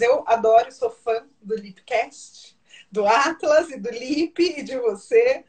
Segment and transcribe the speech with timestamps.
[0.00, 2.56] Eu adoro, sou fã do Lipcast,
[2.90, 5.44] do Atlas e do Lip e de você.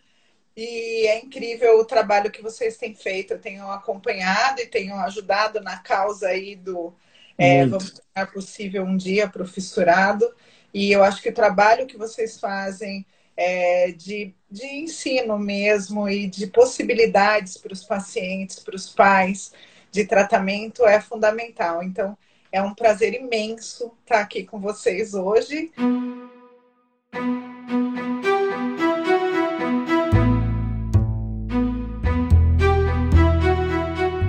[0.56, 3.34] E é incrível o trabalho que vocês têm feito.
[3.34, 6.94] Eu tenho acompanhado e tenho ajudado na causa aí do
[7.38, 10.32] é, Vamos tornar possível um dia para o fissurado.
[10.72, 13.04] E eu acho que o trabalho que vocês fazem
[13.36, 19.52] é, de, de ensino mesmo e de possibilidades para os pacientes, para os pais
[19.90, 21.82] de tratamento é fundamental.
[21.82, 22.16] Então,
[22.52, 25.72] é um prazer imenso estar aqui com vocês hoje.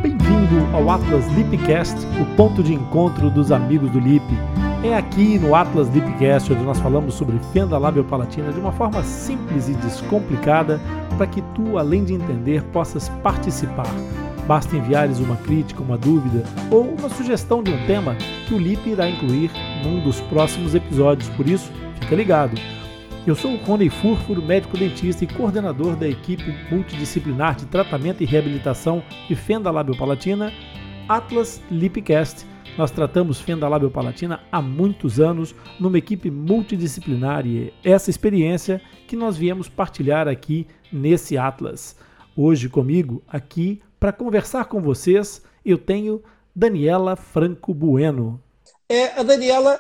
[0.01, 4.25] Bem-vindo ao Atlas Lipcast, o ponto de encontro dos amigos do Lip.
[4.85, 9.69] É aqui no Atlas Lipcast onde nós falamos sobre fenda labiopalatina de uma forma simples
[9.69, 10.80] e descomplicada
[11.16, 13.87] para que tu, além de entender, possas participar
[14.46, 18.16] Basta enviares uma crítica, uma dúvida ou uma sugestão de um tema
[18.48, 19.51] que o Lip irá incluir
[19.84, 21.70] num dos próximos episódios, por isso,
[22.01, 22.56] fica ligado.
[23.24, 28.26] Eu sou o Rony Furfuro, médico dentista e coordenador da equipe multidisciplinar de tratamento e
[28.26, 30.52] reabilitação de fenda labiopalatina
[31.09, 32.45] Atlas Lipcast.
[32.77, 39.15] Nós tratamos fenda labiopalatina há muitos anos numa equipe multidisciplinar e é essa experiência que
[39.15, 41.96] nós viemos partilhar aqui nesse Atlas.
[42.34, 48.43] Hoje comigo, aqui para conversar com vocês, eu tenho Daniela Franco Bueno.
[48.89, 49.79] É, a Daniela,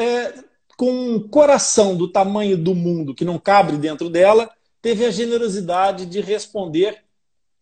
[0.00, 0.32] é,
[0.74, 6.06] com um coração do tamanho do mundo que não cabe dentro dela, teve a generosidade
[6.06, 7.04] de responder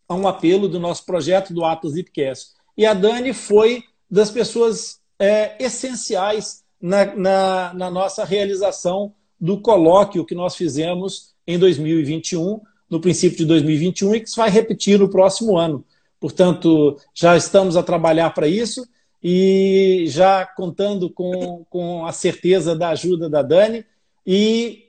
[0.08, 2.52] a um apelo do nosso projeto do Atlas Zipcast.
[2.76, 10.24] E a Dani foi das pessoas é, essenciais na, na, na nossa realização do colóquio
[10.24, 15.08] que nós fizemos em 2021 no princípio de 2021 e que se vai repetir no
[15.08, 15.84] próximo ano.
[16.18, 18.86] Portanto, já estamos a trabalhar para isso
[19.22, 23.86] e já contando com, com a certeza da ajuda da Dani.
[24.26, 24.88] E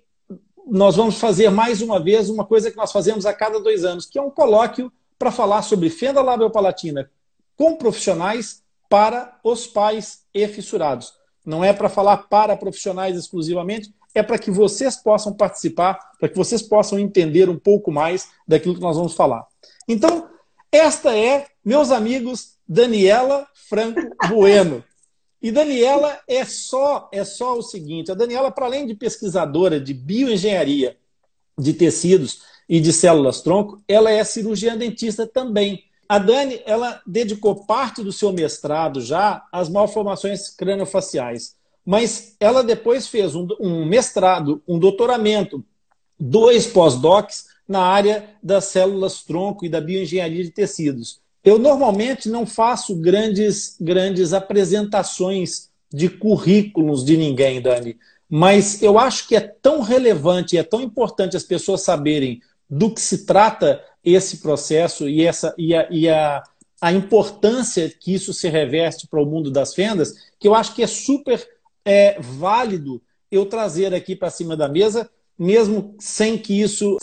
[0.68, 4.06] nós vamos fazer mais uma vez uma coisa que nós fazemos a cada dois anos,
[4.06, 7.10] que é um colóquio para falar sobre fenda labiopalatina
[7.56, 11.14] com profissionais para os pais e fissurados.
[11.46, 16.38] Não é para falar para profissionais exclusivamente, é para que vocês possam participar, para que
[16.38, 19.46] vocês possam entender um pouco mais daquilo que nós vamos falar.
[19.88, 20.30] Então,
[20.72, 24.84] esta é, meus amigos, Daniela Franco Bueno.
[25.42, 29.94] E Daniela é só é só o seguinte, a Daniela, para além de pesquisadora de
[29.94, 30.98] bioengenharia
[31.58, 35.84] de tecidos e de células tronco, ela é cirurgiã dentista também.
[36.08, 41.56] A Dani, ela dedicou parte do seu mestrado já às malformações craniofaciais
[41.86, 45.64] mas ela depois fez um, um mestrado, um doutoramento,
[46.20, 51.20] dois pós-docs na área das células tronco e da bioengenharia de tecidos.
[51.44, 57.98] Eu normalmente não faço grandes, grandes apresentações de currículos de ninguém, Dani,
[58.30, 63.02] mas eu acho que é tão relevante é tão importante as pessoas saberem do que
[63.02, 66.42] se trata esse processo e, essa, e, a, e a,
[66.80, 70.82] a importância que isso se reveste para o mundo das fendas, que eu acho que
[70.82, 71.46] é super
[71.86, 76.98] é válido eu trazer aqui para cima da mesa, mesmo sem que isso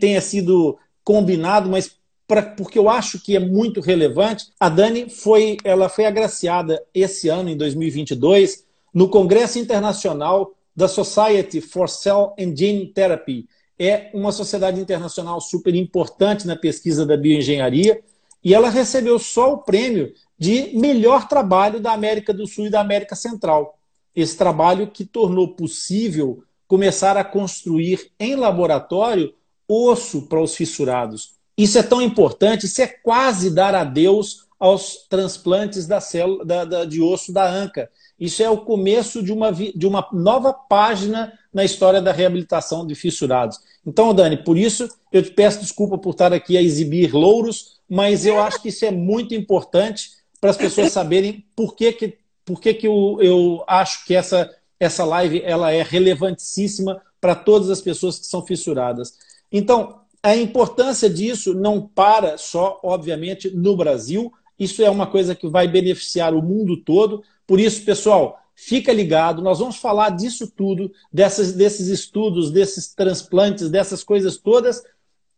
[0.00, 1.96] tenha sido combinado, mas
[2.26, 4.46] pra, porque eu acho que é muito relevante.
[4.58, 11.60] A Dani foi, ela foi agraciada esse ano, em 2022, no Congresso Internacional da Society
[11.60, 13.46] for Cell and Gene Therapy.
[13.78, 18.02] É uma sociedade internacional super importante na pesquisa da bioengenharia
[18.42, 22.80] e ela recebeu só o prêmio de melhor trabalho da América do Sul e da
[22.80, 23.78] América Central
[24.14, 29.34] esse trabalho que tornou possível começar a construir em laboratório
[29.68, 31.34] osso para os fissurados.
[31.56, 36.84] Isso é tão importante, isso é quase dar adeus aos transplantes da célula da, da,
[36.84, 37.90] de osso da anca.
[38.18, 42.94] Isso é o começo de uma, de uma nova página na história da reabilitação de
[42.94, 43.58] fissurados.
[43.86, 48.24] Então, Dani, por isso eu te peço desculpa por estar aqui a exibir louros, mas
[48.24, 50.10] eu acho que isso é muito importante
[50.40, 54.54] para as pessoas saberem por que, que por que, que eu, eu acho que essa,
[54.78, 59.14] essa live ela é relevantíssima para todas as pessoas que são fissuradas.
[59.50, 64.32] Então, a importância disso não para só, obviamente, no Brasil.
[64.58, 67.22] Isso é uma coisa que vai beneficiar o mundo todo.
[67.46, 69.42] Por isso, pessoal, fica ligado.
[69.42, 74.82] Nós vamos falar disso tudo, dessas, desses estudos, desses transplantes, dessas coisas todas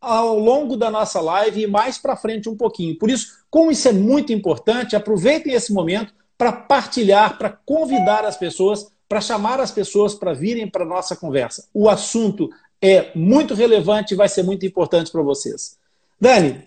[0.00, 2.96] ao longo da nossa live e mais para frente um pouquinho.
[2.96, 8.36] Por isso, como isso é muito importante, aproveitem esse momento para partilhar, para convidar as
[8.36, 11.68] pessoas, para chamar as pessoas para virem para a nossa conversa.
[11.72, 12.50] O assunto
[12.80, 15.78] é muito relevante e vai ser muito importante para vocês.
[16.20, 16.64] Dani,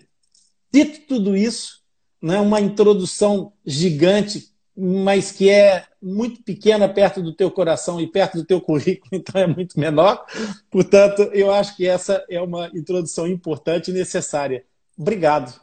[0.72, 1.80] dito tudo isso,
[2.20, 8.38] né, uma introdução gigante, mas que é muito pequena perto do teu coração e perto
[8.38, 10.24] do teu currículo, então é muito menor.
[10.70, 14.64] Portanto, eu acho que essa é uma introdução importante e necessária.
[14.96, 15.58] Obrigado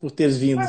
[0.00, 0.62] por teres vindo.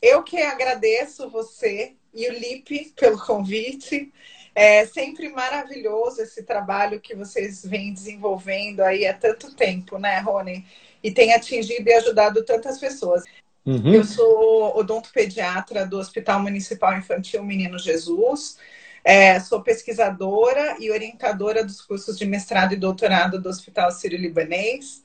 [0.00, 4.12] Eu que agradeço você e o Lipe pelo convite.
[4.54, 10.64] É sempre maravilhoso esse trabalho que vocês vêm desenvolvendo aí há tanto tempo, né, Rony?
[11.02, 13.22] E tem atingido e ajudado tantas pessoas.
[13.66, 13.92] Uhum.
[13.92, 18.56] Eu sou odontopediatra do Hospital Municipal Infantil Menino Jesus.
[19.04, 25.04] É, sou pesquisadora e orientadora dos cursos de mestrado e doutorado do Hospital Sírio-Libanês.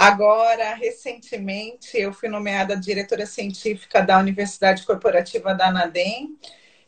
[0.00, 6.38] Agora, recentemente, eu fui nomeada diretora científica da Universidade Corporativa da ANADEM,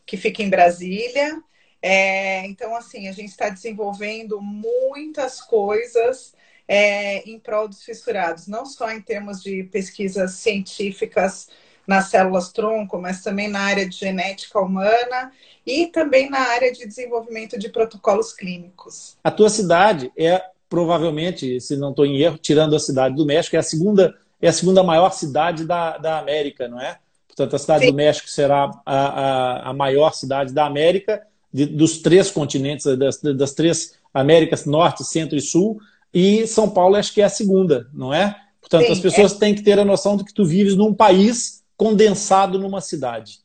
[0.03, 1.39] que fica em Brasília.
[1.79, 6.33] É, então, assim, a gente está desenvolvendo muitas coisas
[6.67, 11.49] é, em prol dos fissurados, não só em termos de pesquisas científicas
[11.85, 15.31] nas células tronco, mas também na área de genética humana
[15.63, 19.17] e também na área de desenvolvimento de protocolos clínicos.
[19.23, 20.43] A tua cidade é
[20.73, 24.47] provavelmente, se não estou em erro, tirando a cidade do México, é a segunda é
[24.47, 26.97] a segunda maior cidade da, da América, não é?
[27.27, 27.91] Portanto, a cidade Sim.
[27.91, 31.21] do México será a, a, a maior cidade da América,
[31.53, 35.79] de, dos três continentes, das, das três Américas, Norte, Centro e Sul,
[36.11, 38.35] e São Paulo acho que é a segunda, não é?
[38.59, 39.37] Portanto, Sim, as pessoas é.
[39.37, 43.41] têm que ter a noção de que tu vives num país condensado numa cidade.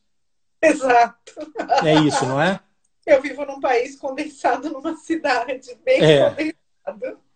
[0.59, 1.31] Exato.
[1.83, 2.59] É isso, não é?
[3.05, 6.29] Eu vivo num país condensado numa cidade, bem é.
[6.31, 6.59] condensado.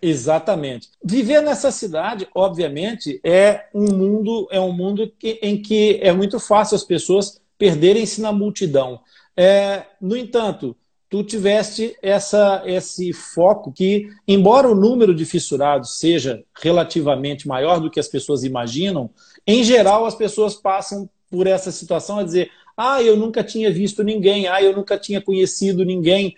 [0.01, 0.89] Exatamente.
[1.03, 6.39] Viver nessa cidade, obviamente, é um mundo, é um mundo que, em que é muito
[6.39, 8.99] fácil as pessoas perderem-se na multidão.
[9.35, 10.75] É, no entanto,
[11.09, 17.89] tu tiveste essa, esse foco que, embora o número de fissurados seja relativamente maior do
[17.89, 19.09] que as pessoas imaginam,
[19.45, 24.03] em geral as pessoas passam por essa situação a dizer: ah, eu nunca tinha visto
[24.03, 26.35] ninguém, ah, eu nunca tinha conhecido ninguém.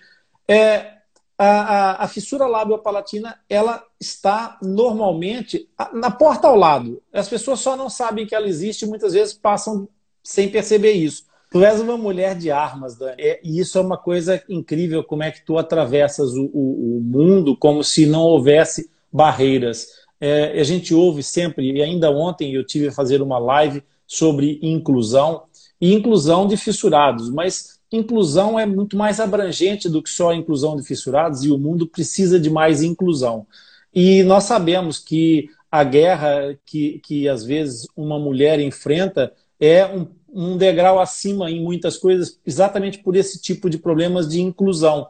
[0.47, 0.94] É,
[1.37, 7.01] a, a, a fissura lábio-palatina ela está normalmente na porta ao lado.
[7.13, 9.87] As pessoas só não sabem que ela existe e muitas vezes passam
[10.23, 11.25] sem perceber isso.
[11.51, 13.15] Tu és uma mulher de armas, Dani.
[13.17, 17.01] É, e isso é uma coisa incrível, como é que tu atravessas o, o, o
[17.01, 19.87] mundo como se não houvesse barreiras.
[20.19, 24.59] É, a gente ouve sempre, e ainda ontem eu tive a fazer uma live sobre
[24.61, 25.43] inclusão,
[25.79, 30.75] e inclusão de fissurados, mas inclusão é muito mais abrangente do que só a inclusão
[30.75, 33.45] de fissurados, e o mundo precisa de mais inclusão.
[33.93, 40.07] E nós sabemos que a guerra que, que às vezes uma mulher enfrenta é um
[40.35, 45.07] um degrau acima em muitas coisas, exatamente por esse tipo de problemas de inclusão.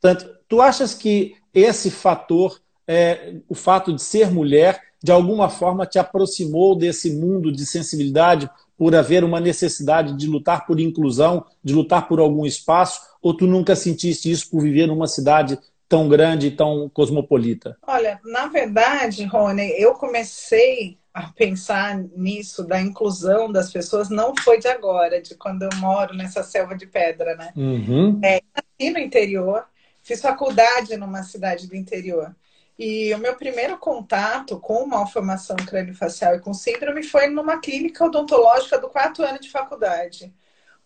[0.00, 5.84] Portanto, tu achas que esse fator, é, o fato de ser mulher, de alguma forma
[5.84, 8.48] te aproximou desse mundo de sensibilidade
[8.78, 13.44] por haver uma necessidade de lutar por inclusão, de lutar por algum espaço, ou tu
[13.46, 15.58] nunca sentiste isso por viver numa cidade
[15.88, 17.76] tão grande e tão cosmopolita?
[17.84, 24.60] Olha, na verdade, Rony, eu comecei a pensar nisso, da inclusão das pessoas, não foi
[24.60, 27.52] de agora, de quando eu moro nessa selva de pedra, né?
[27.56, 28.20] Uhum.
[28.22, 29.64] É, nasci no interior,
[30.00, 32.36] fiz faculdade numa cidade do interior.
[32.78, 38.78] E o meu primeiro contato com malformação craniofacial e com síndrome foi numa clínica odontológica
[38.78, 40.32] do quarto ano de faculdade.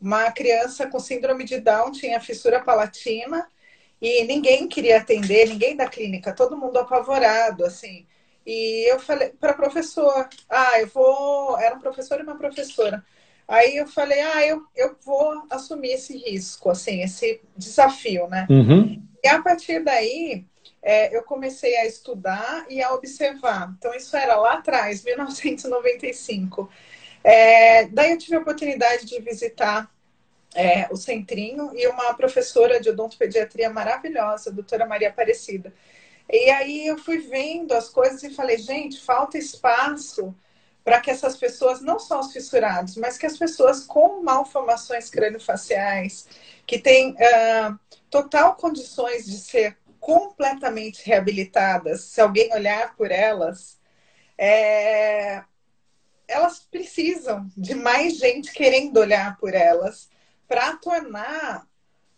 [0.00, 3.46] Uma criança com síndrome de Down tinha fissura palatina
[4.00, 8.06] e ninguém queria atender, ninguém da clínica, todo mundo apavorado, assim.
[8.44, 11.58] E eu falei para a professora, ah, eu vou.
[11.58, 13.04] Era um professor e uma professora.
[13.46, 18.46] Aí eu falei, ah, eu, eu vou assumir esse risco, assim, esse desafio, né?
[18.48, 19.02] Uhum.
[19.22, 20.46] E a partir daí,
[20.82, 23.72] é, eu comecei a estudar e a observar.
[23.78, 26.68] Então, isso era lá atrás, 1995.
[27.22, 29.88] É, daí eu tive a oportunidade de visitar
[30.54, 35.72] é, o Centrinho e uma professora de odontopediatria maravilhosa, a doutora Maria Aparecida.
[36.28, 40.34] E aí eu fui vendo as coisas e falei, gente, falta espaço
[40.84, 46.26] para que essas pessoas, não só os fissurados, mas que as pessoas com malformações craniofaciais,
[46.66, 47.78] que têm uh,
[48.10, 53.78] total condições de ser completamente reabilitadas, se alguém olhar por elas,
[54.36, 55.44] é,
[56.26, 60.10] elas precisam de mais gente querendo olhar por elas
[60.48, 61.68] para tornar,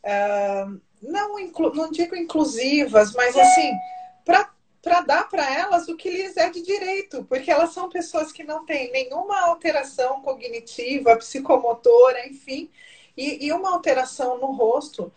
[0.02, 1.36] uh, não,
[1.74, 3.70] não digo inclusivas, mas assim,
[4.24, 8.44] para dar para elas o que lhes é de direito, porque elas são pessoas que
[8.44, 12.70] não têm nenhuma alteração cognitiva, psicomotora, enfim,
[13.14, 15.12] e, e uma alteração no rosto,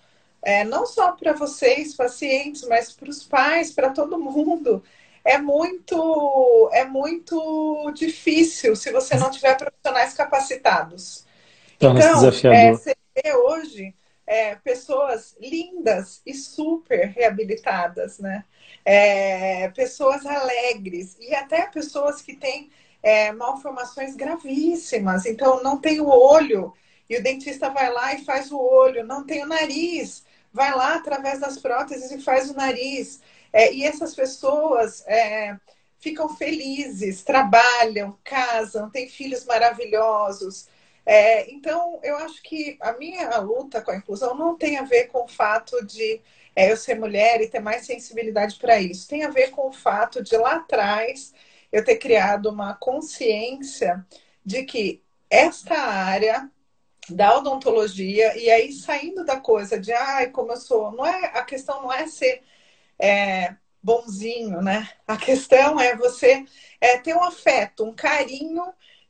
[0.47, 4.81] é, não só para vocês, pacientes, mas para os pais, para todo mundo.
[5.21, 11.25] É muito, é muito difícil se você não tiver profissionais capacitados.
[11.75, 11.97] Então,
[12.53, 13.93] é, vê hoje
[14.25, 18.45] é, pessoas lindas e super reabilitadas, né?
[18.85, 22.69] É, pessoas alegres e até pessoas que têm
[23.03, 25.25] é, malformações gravíssimas.
[25.25, 26.73] Então, não tem o olho
[27.09, 30.95] e o dentista vai lá e faz o olho, não tem o nariz, vai lá
[30.95, 33.21] através das próteses e faz o nariz.
[33.51, 35.57] É, e essas pessoas é,
[35.99, 40.67] ficam felizes, trabalham, casam, têm filhos maravilhosos.
[41.05, 45.07] É, então, eu acho que a minha luta com a inclusão não tem a ver
[45.07, 46.21] com o fato de
[46.55, 49.07] é, eu ser mulher e ter mais sensibilidade para isso.
[49.07, 51.33] Tem a ver com o fato de lá atrás
[51.71, 54.05] eu ter criado uma consciência
[54.43, 56.49] de que esta área
[57.09, 61.43] da odontologia e aí saindo da coisa de ai como eu sou não é a
[61.43, 62.43] questão não é ser
[62.99, 64.89] é, bonzinho né?
[65.07, 66.45] A questão é você
[66.81, 68.63] é, ter um afeto um carinho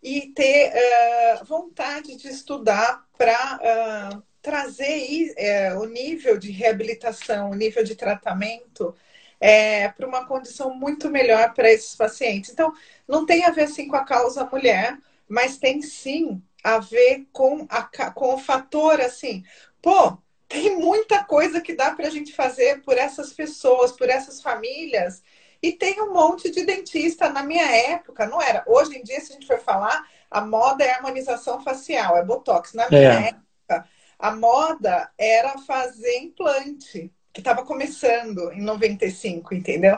[0.03, 5.33] e ter uh, vontade de estudar para uh, trazer
[5.73, 8.95] uh, o nível de reabilitação o nível de tratamento
[9.39, 12.51] é, para uma condição muito melhor para esses pacientes.
[12.51, 12.73] Então
[13.07, 17.65] não tem a ver assim com a causa mulher mas tem sim a ver com,
[17.69, 19.43] a, com o fator assim,
[19.81, 24.41] pô, tem muita coisa que dá para a gente fazer por essas pessoas, por essas
[24.41, 25.21] famílias.
[25.61, 27.29] E tem um monte de dentista.
[27.29, 28.63] Na minha época, não era.
[28.67, 32.73] Hoje em dia, se a gente for falar, a moda é harmonização facial, é botox.
[32.73, 33.27] Na minha é.
[33.29, 39.97] época, a moda era fazer implante, que estava começando em 95, entendeu?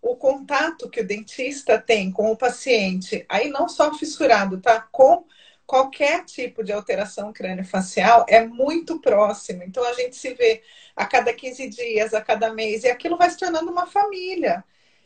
[0.00, 4.80] O contato que o dentista tem com o paciente, aí não só fissurado, tá?
[4.90, 5.24] Com
[5.72, 9.62] qualquer tipo de alteração crâniofacial é muito próximo.
[9.62, 10.62] Então a gente se vê
[10.94, 14.62] a cada 15 dias, a cada mês, e aquilo vai se tornando uma família.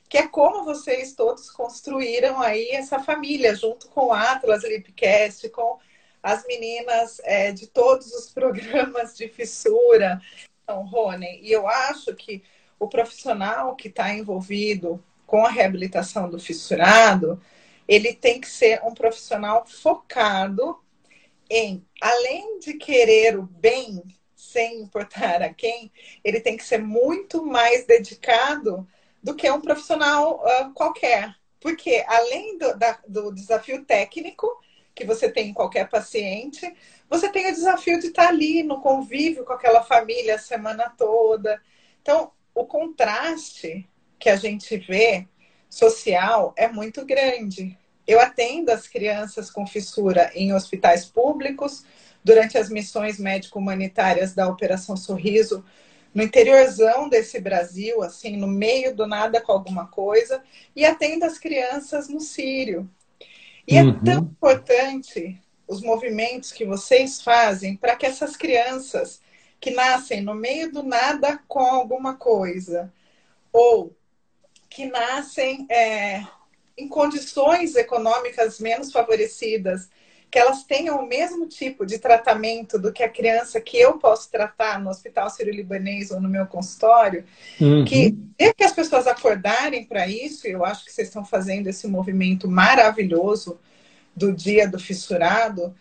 [0.08, 5.78] Que é como vocês todos construíram aí essa família, junto com o Atlas Lipcast, com
[6.20, 10.20] as meninas é, de todos os programas de fissura.
[10.64, 12.42] Então, Rony, e eu acho que
[12.76, 17.40] o profissional que está envolvido com a reabilitação do fissurado,
[17.86, 20.78] ele tem que ser um profissional focado
[21.48, 24.02] em, além de querer o bem,
[24.34, 25.92] sem importar a quem,
[26.24, 28.86] ele tem que ser muito mais dedicado
[29.22, 31.34] do que um profissional uh, qualquer.
[31.60, 34.46] Porque além do, da, do desafio técnico
[34.94, 36.74] que você tem em qualquer paciente,
[37.08, 41.60] você tem o desafio de estar ali no convívio com aquela família a semana toda.
[42.00, 43.88] Então, o contraste
[44.18, 45.28] que a gente vê
[45.68, 47.76] social é muito grande.
[48.06, 51.84] Eu atendo as crianças com fissura em hospitais públicos
[52.22, 55.64] durante as missões médico-humanitárias da Operação Sorriso,
[56.14, 60.42] no interiorzão desse Brasil, assim, no meio do nada com alguma coisa,
[60.74, 62.88] e atendo as crianças no Sírio.
[63.68, 63.90] E é uhum.
[63.90, 69.20] é tão importante os movimentos que vocês fazem para que essas crianças
[69.60, 72.92] que nascem no meio do nada com alguma coisa,
[73.52, 73.94] ou
[74.76, 76.22] que nascem é,
[76.76, 79.88] em condições econômicas menos favorecidas,
[80.30, 84.30] que elas tenham o mesmo tipo de tratamento do que a criança que eu posso
[84.30, 87.24] tratar no Hospital Sírio-Libanês ou no meu consultório,
[87.58, 87.86] uhum.
[87.86, 91.88] que é que as pessoas acordarem para isso, eu acho que vocês estão fazendo esse
[91.88, 93.58] movimento maravilhoso
[94.14, 95.74] do dia do fissurado,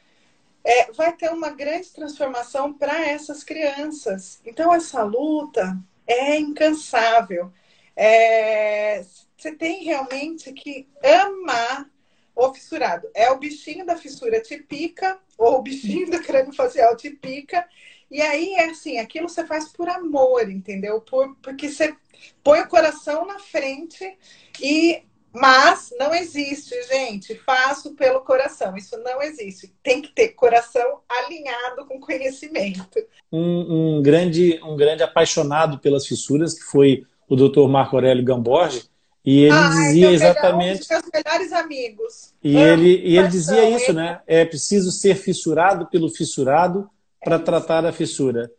[0.63, 4.39] é, vai ter uma grande transformação para essas crianças.
[4.45, 7.51] Então, essa luta é incansável.
[7.95, 9.03] É,
[9.37, 11.89] você tem realmente que amar
[12.35, 13.07] o fissurado.
[13.13, 17.65] É o bichinho da fissura te pica, ou o bichinho do crânio facial te pica.
[18.11, 21.01] E aí é assim, aquilo você faz por amor, entendeu?
[21.01, 21.95] Por, porque você
[22.43, 24.17] põe o coração na frente
[24.61, 25.03] e
[25.37, 27.35] mas não existe, gente.
[27.35, 28.77] Faço pelo coração.
[28.77, 29.73] Isso não existe.
[29.83, 33.05] Tem que ter coração alinhado com conhecimento.
[33.29, 37.67] Um, um grande, um grande apaixonado pelas fissuras, que foi o Dr.
[37.67, 38.89] Marco Aurélio Gamborge,
[39.25, 40.75] e ele ah, dizia exatamente.
[40.75, 42.33] Um dos meus melhores amigos.
[42.43, 44.21] E Amo, ele, e ele dizia isso, né?
[44.27, 46.87] É preciso ser fissurado pelo fissurado
[47.23, 48.51] para é tratar a fissura,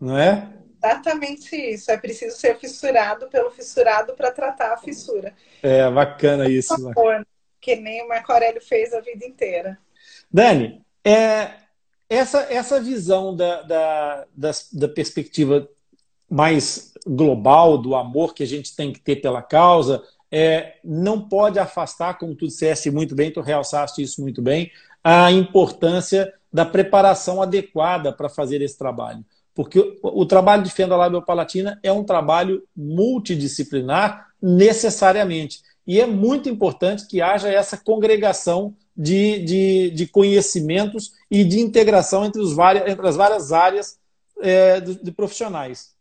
[0.00, 0.48] não é?
[0.82, 1.90] Exatamente isso.
[1.90, 5.34] É preciso ser fissurado pelo fissurado para tratar a fissura.
[5.60, 6.68] É bacana isso.
[6.68, 7.26] Favor,
[7.60, 9.76] que nem o Marco Aurélio fez a vida inteira.
[10.32, 11.50] Dani, é,
[12.08, 15.68] essa, essa visão da, da, da, da perspectiva
[16.32, 21.58] mais global do amor que a gente tem que ter pela causa, é, não pode
[21.58, 24.70] afastar, como tu disseste muito bem, tu realçaste isso muito bem,
[25.04, 29.22] a importância da preparação adequada para fazer esse trabalho.
[29.54, 35.60] Porque o, o trabalho de fenda labiopalatina é um trabalho multidisciplinar necessariamente.
[35.86, 42.24] E é muito importante que haja essa congregação de, de, de conhecimentos e de integração
[42.24, 43.98] entre, os várias, entre as várias áreas
[44.40, 45.92] é, de, de profissionais.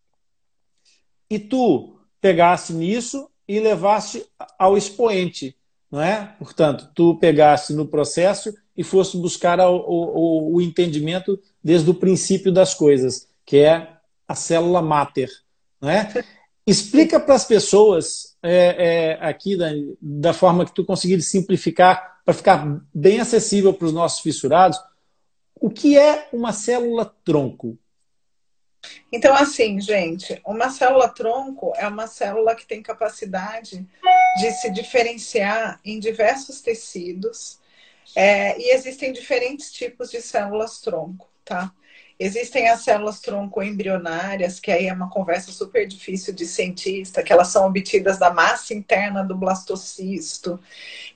[1.32, 4.26] E tu pegaste nisso e levaste
[4.60, 5.56] ao expoente,
[5.90, 6.36] não é?
[6.38, 12.52] Portanto, tu pegaste no processo e fosse buscar o, o, o entendimento desde o princípio
[12.52, 13.94] das coisas, que é
[14.28, 15.30] a célula máter.
[15.80, 16.12] Não é?
[16.68, 19.70] Explica para as pessoas é, é, aqui da,
[20.02, 24.78] da forma que tu conseguir simplificar para ficar bem acessível para os nossos fissurados
[25.56, 27.78] o que é uma célula tronco.
[29.12, 33.88] Então, assim, gente, uma célula tronco é uma célula que tem capacidade
[34.40, 37.60] de se diferenciar em diversos tecidos
[38.16, 41.72] é, e existem diferentes tipos de células tronco, tá?
[42.20, 47.34] Existem as células tronco embrionárias, que aí é uma conversa super difícil de cientista, que
[47.34, 50.60] elas são obtidas da massa interna do blastocisto.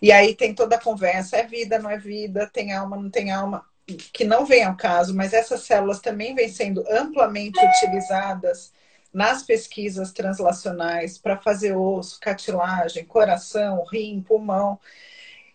[0.02, 3.32] E aí tem toda a conversa, é vida, não é vida, tem alma, não tem
[3.32, 8.74] alma, que não vem ao caso, mas essas células também vêm sendo amplamente utilizadas
[9.14, 14.80] nas pesquisas translacionais para fazer osso, cartilagem, coração, rim, pulmão.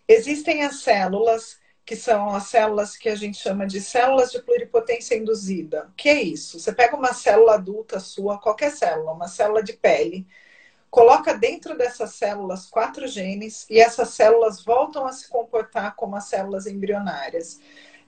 [0.08, 5.16] Existem as células que são as células que a gente chama de células de pluripotência
[5.16, 5.88] induzida.
[5.90, 6.58] O que é isso?
[6.58, 10.24] Você pega uma célula adulta sua, qualquer célula, uma célula de pele,
[10.88, 16.24] coloca dentro dessas células quatro genes e essas células voltam a se comportar como as
[16.24, 17.60] células embrionárias.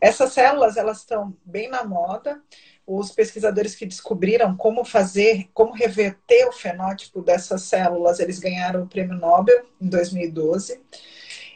[0.02, 2.42] Essas células, elas estão bem na moda.
[2.84, 8.88] Os pesquisadores que descobriram como fazer, como reverter o fenótipo dessas células, eles ganharam o
[8.88, 10.80] prêmio Nobel em 2012.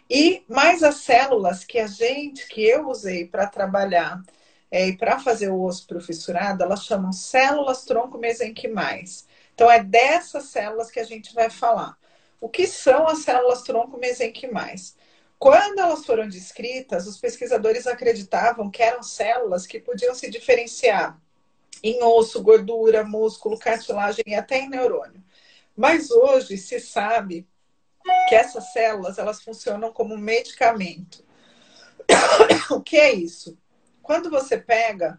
[0.08, 4.22] E mais as células que a gente, que eu usei para trabalhar
[4.70, 9.26] é, e para fazer o osso profissurado, elas chamam células tronco mesenquimais.
[9.54, 11.98] Então, é dessas células que a gente vai falar.
[12.40, 14.94] O que são as células tronco mesenquimais?
[15.38, 21.20] Quando elas foram descritas, os pesquisadores acreditavam que eram células que podiam se diferenciar
[21.82, 25.22] em osso, gordura, músculo, cartilagem e até em neurônio.
[25.76, 27.46] Mas hoje se sabe
[28.28, 31.24] que essas células elas funcionam como medicamento.
[32.70, 33.58] o que é isso?
[34.02, 35.18] Quando você pega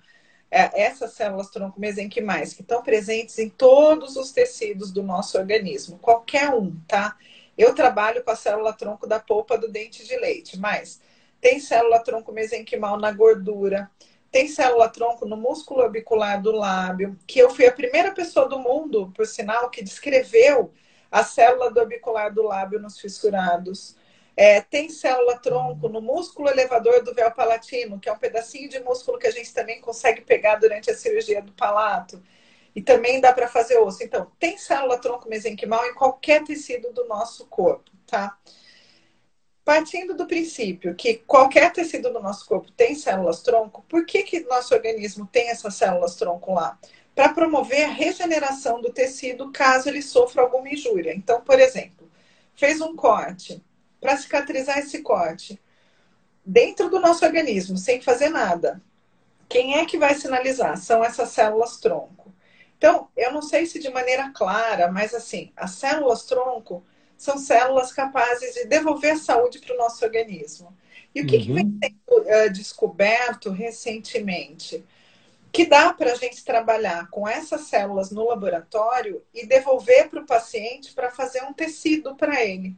[0.50, 6.00] é, essas células tronco mesenquimais que estão presentes em todos os tecidos do nosso organismo,
[6.00, 7.18] qualquer um, tá?
[7.58, 11.02] Eu trabalho com a célula tronco da polpa do dente de leite, mas
[11.42, 13.90] tem célula tronco mesenquimal na gordura,
[14.32, 18.60] tem célula tronco no músculo orbicular do lábio, que eu fui a primeira pessoa do
[18.60, 20.72] mundo, por sinal, que descreveu
[21.12, 23.96] a célula do orbicular do lábio nos fissurados.
[24.36, 28.80] É, tem célula tronco no músculo elevador do véu palatino, que é um pedacinho de
[28.82, 32.22] músculo que a gente também consegue pegar durante a cirurgia do palato.
[32.78, 34.04] E também dá para fazer osso.
[34.04, 38.38] Então, tem célula tronco mesenquimal em qualquer tecido do nosso corpo, tá?
[39.66, 44.42] Partindo do princípio que qualquer tecido do nosso corpo tem células tronco, por que, que
[44.42, 46.78] nosso organismo tem essas células tronco lá?
[47.18, 51.16] para promover a regeneração do tecido caso ele sofra alguma injúria.
[51.16, 52.08] Então, por exemplo,
[52.54, 53.60] fez um corte,
[54.00, 55.60] para cicatrizar esse corte,
[56.46, 58.80] dentro do nosso organismo, sem fazer nada,
[59.50, 60.78] quem é que vai sinalizar?
[60.78, 62.32] São essas células tronco.
[62.78, 66.84] Então, eu não sei se de maneira clara, mas assim, as células tronco
[67.18, 70.78] são células capazes de devolver saúde para o nosso organismo.
[71.14, 71.42] E o que, uhum.
[71.42, 71.80] que vem uhum.
[71.84, 74.86] sendo uh, descoberto recentemente?
[75.52, 80.26] que dá para a gente trabalhar com essas células no laboratório e devolver para o
[80.26, 82.76] paciente para fazer um tecido para ele.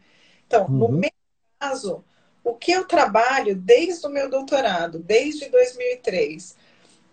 [0.47, 0.77] Então, uhum.
[0.77, 1.11] no meu
[1.59, 2.05] caso,
[2.43, 6.55] o que eu trabalho desde o meu doutorado, desde 2003,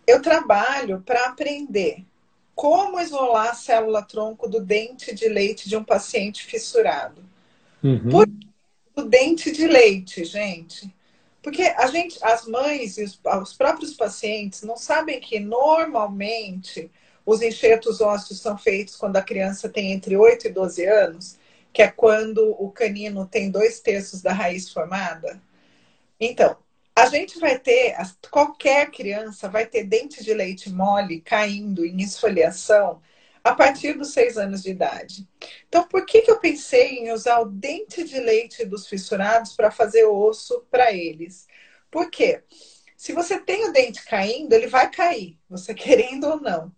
[0.06, 2.04] eu trabalho para aprender
[2.56, 7.22] como isolar a célula tronco do dente de leite de um paciente fissurado.
[7.84, 8.08] Uhum.
[8.08, 8.48] Por que
[8.96, 10.92] o dente de leite, gente?
[11.42, 16.90] Porque a gente, as mães e os, os próprios pacientes não sabem que normalmente
[17.26, 21.38] os enxertos ósseos são feitos quando a criança tem entre 8 e 12 anos,
[21.74, 25.42] que é quando o canino tem dois terços da raiz formada.
[26.18, 26.56] Então,
[26.96, 27.94] a gente vai ter,
[28.30, 33.02] qualquer criança vai ter dente de leite mole caindo em esfoliação
[33.44, 35.28] a partir dos seis anos de idade.
[35.68, 39.70] Então, por que, que eu pensei em usar o dente de leite dos fissurados para
[39.70, 41.46] fazer osso para eles?
[41.90, 42.42] Porque
[42.96, 46.74] se você tem o dente caindo, ele vai cair, você querendo ou não.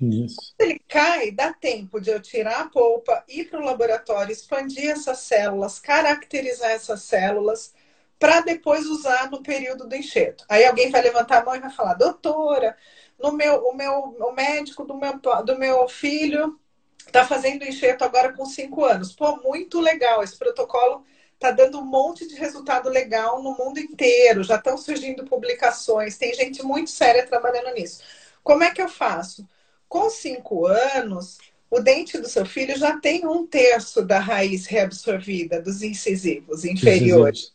[0.00, 0.54] Isso.
[0.56, 4.88] Quando ele cai, dá tempo de eu tirar a polpa, ir para o laboratório, expandir
[4.88, 7.74] essas células, caracterizar essas células,
[8.18, 10.44] para depois usar no período do enxerto.
[10.48, 12.76] Aí alguém vai levantar a mão e vai falar, doutora,
[13.18, 16.58] no meu, o meu o médico do meu, do meu filho
[17.06, 19.12] está fazendo enxerto agora com cinco anos.
[19.12, 20.22] Pô, muito legal.
[20.22, 21.04] Esse protocolo
[21.38, 24.42] Está dando um monte de resultado legal no mundo inteiro.
[24.42, 26.18] Já estão surgindo publicações.
[26.18, 28.02] Tem gente muito séria trabalhando nisso.
[28.42, 29.48] Como é que eu faço?
[29.88, 31.38] Com cinco anos,
[31.70, 37.52] o dente do seu filho já tem um terço da raiz reabsorvida dos incisivos inferiores.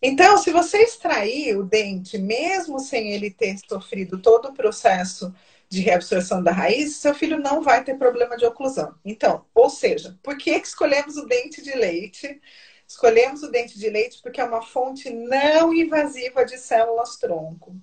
[0.00, 5.34] Então, se você extrair o dente, mesmo sem ele ter sofrido todo o processo
[5.68, 8.94] de reabsorção da raiz, seu filho não vai ter problema de oclusão.
[9.04, 12.40] Então, ou seja, por que escolhemos o dente de leite?
[12.86, 17.76] Escolhemos o dente de leite porque é uma fonte não invasiva de células tronco.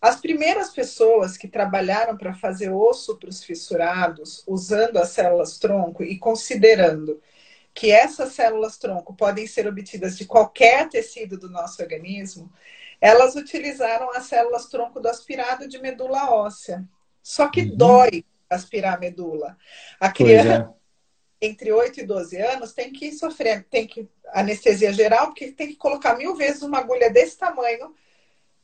[0.00, 6.02] As primeiras pessoas que trabalharam para fazer osso para os fissurados, usando as células tronco
[6.02, 7.20] e considerando
[7.74, 12.52] que essas células tronco podem ser obtidas de qualquer tecido do nosso organismo,
[13.00, 16.86] elas utilizaram as células tronco do aspirado de medula óssea.
[17.22, 17.76] Só que uhum.
[17.76, 19.56] dói aspirar a medula.
[19.98, 20.74] A criança
[21.40, 21.46] é.
[21.46, 25.76] entre 8 e 12 anos tem que sofrer, tem que anestesia geral, porque tem que
[25.76, 27.94] colocar mil vezes uma agulha desse tamanho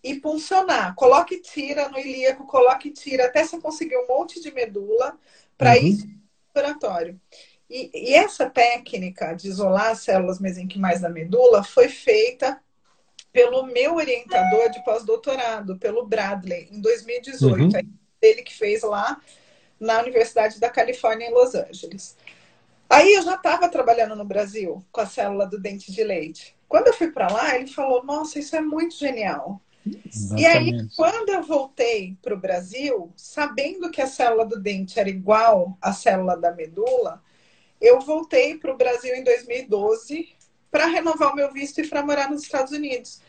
[0.04, 0.94] e puncionar.
[0.94, 5.18] Coloque e tira no ilíaco, coloque e tira até você conseguir um monte de medula
[5.56, 5.86] para uhum.
[5.86, 6.18] ir
[6.58, 7.20] respiratório.
[7.68, 12.58] E, e, essa técnica de isolar as células mesenquimais da medula foi feita
[13.30, 17.62] pelo meu orientador de pós-doutorado, pelo Bradley, em 2018.
[17.62, 17.70] Uhum.
[18.22, 19.20] Ele que fez lá
[19.78, 22.16] na Universidade da Califórnia, em Los Angeles.
[22.88, 26.56] Aí eu já estava trabalhando no Brasil com a célula do dente de leite.
[26.66, 29.60] Quando eu fui para lá, ele falou: Nossa, isso é muito genial.
[29.86, 30.42] Exatamente.
[30.42, 35.08] E aí, quando eu voltei para o Brasil, sabendo que a célula do dente era
[35.08, 37.22] igual à célula da medula,
[37.80, 40.36] eu voltei para o Brasil em 2012
[40.70, 43.20] para renovar o meu visto e para morar nos Estados Unidos.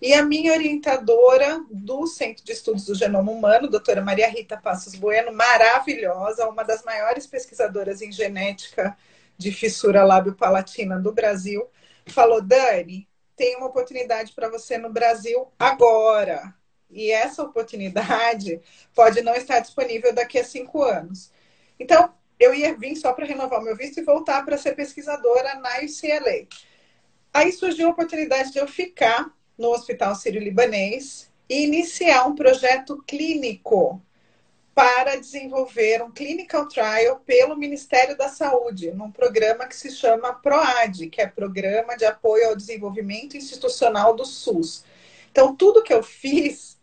[0.00, 4.94] E a minha orientadora do Centro de Estudos do Genoma Humano, doutora Maria Rita Passos
[4.94, 8.96] Bueno, maravilhosa, uma das maiores pesquisadoras em genética
[9.36, 11.68] de fissura lábio-palatina do Brasil,
[12.06, 16.54] falou: Dani, tem uma oportunidade para você no Brasil agora.
[16.90, 18.60] E essa oportunidade
[18.94, 21.32] pode não estar disponível daqui a cinco anos.
[21.78, 25.78] Então, eu ia vir só para renovar meu visto e voltar para ser pesquisadora na
[25.78, 26.46] UCLA.
[27.32, 34.00] Aí surgiu a oportunidade de eu ficar no Hospital Sírio-Libanês e iniciar um projeto clínico
[34.74, 41.10] para desenvolver um clinical trial pelo Ministério da Saúde, num programa que se chama PROAD,
[41.10, 44.84] que é Programa de Apoio ao Desenvolvimento Institucional do SUS.
[45.32, 46.78] Então, tudo que eu fiz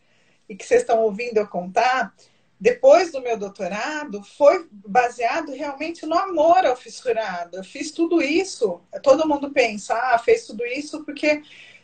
[0.49, 2.13] e que vocês estão ouvindo eu contar,
[2.59, 7.57] depois do meu doutorado, foi baseado realmente no amor ao fissurado.
[7.57, 11.41] Eu fiz tudo isso, todo mundo pensa, ah, fez tudo isso porque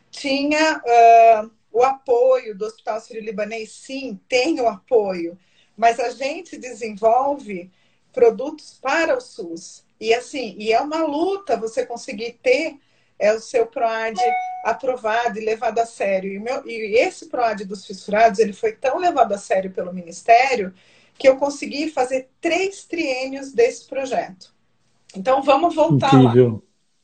[0.09, 3.71] tinha uh, o apoio do Hospital Sírio-Libanês.
[3.71, 5.37] Sim, tem o apoio
[5.81, 7.71] mas a gente desenvolve
[8.13, 9.83] produtos para o SUS.
[9.99, 12.77] E assim, e é uma luta você conseguir ter
[13.21, 14.19] é, o seu PROAD
[14.65, 16.33] aprovado e levado a sério.
[16.33, 20.73] E, meu, e esse PROAD dos fissurados, ele foi tão levado a sério pelo Ministério
[21.17, 24.51] que eu consegui fazer três triênios desse projeto.
[25.15, 26.63] Então, vamos voltar Incrível.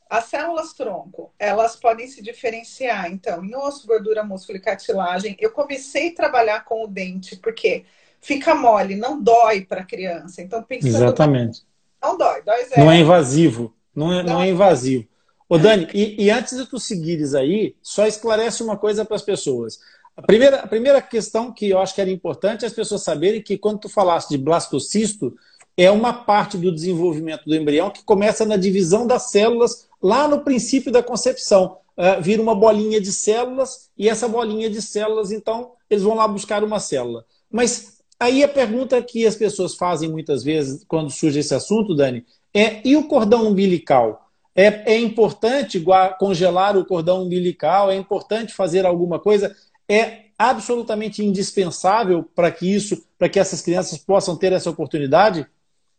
[0.09, 0.17] lá.
[0.17, 5.35] As células tronco, elas podem se diferenciar, então, em osso, gordura, músculo e cartilagem.
[5.37, 7.83] Eu comecei a trabalhar com o dente, porque
[8.21, 10.41] fica mole, não dói para a criança.
[10.41, 10.95] Então, pensando.
[10.95, 11.63] Exatamente.
[12.01, 12.81] Não dói, dói zero.
[12.81, 13.75] Não é invasivo.
[13.93, 15.07] Não é, não, não é invasivo.
[15.49, 19.21] Ô, Dani, e, e, antes de tu seguires aí, só esclarece uma coisa para as
[19.21, 19.79] pessoas.
[20.15, 23.41] A primeira, a primeira questão que eu acho que era importante é as pessoas saberem
[23.41, 25.33] que quando tu falaste de blastocisto,
[25.77, 30.43] é uma parte do desenvolvimento do embrião que começa na divisão das células lá no
[30.43, 31.77] princípio da concepção.
[31.95, 36.27] Uh, vira uma bolinha de células e essa bolinha de células, então, eles vão lá
[36.27, 37.25] buscar uma célula.
[37.49, 42.25] Mas Aí a pergunta que as pessoas fazem muitas vezes quando surge esse assunto, Dani,
[42.53, 44.26] é: e o cordão umbilical?
[44.57, 45.83] É, é importante
[46.17, 47.91] congelar o cordão umbilical?
[47.91, 49.55] É importante fazer alguma coisa?
[49.87, 55.47] É absolutamente indispensável para que isso, para que essas crianças possam ter essa oportunidade?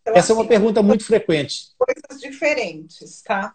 [0.05, 1.69] Essa é uma pergunta muito frequente.
[1.79, 3.55] Coisas diferentes, tá?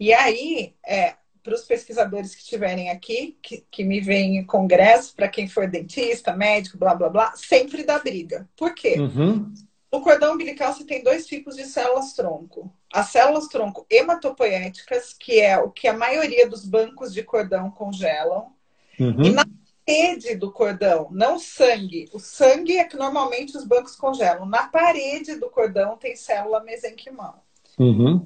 [0.00, 5.14] E aí, é, para os pesquisadores que estiverem aqui, que, que me veem em congresso,
[5.14, 8.48] para quem for dentista, médico, blá blá blá, sempre dá briga.
[8.56, 8.96] Por quê?
[8.98, 9.52] Uhum.
[9.92, 12.72] No cordão umbilical você tem dois tipos de células tronco.
[12.94, 18.52] As células tronco hematopoéticas, que é o que a maioria dos bancos de cordão congelam.
[19.00, 19.24] Uhum.
[19.24, 19.44] E na
[19.84, 22.08] parede do cordão, não sangue.
[22.12, 24.46] O sangue é que normalmente os bancos congelam.
[24.46, 27.44] Na parede do cordão tem célula mesenquimal.
[27.76, 28.18] Uhum.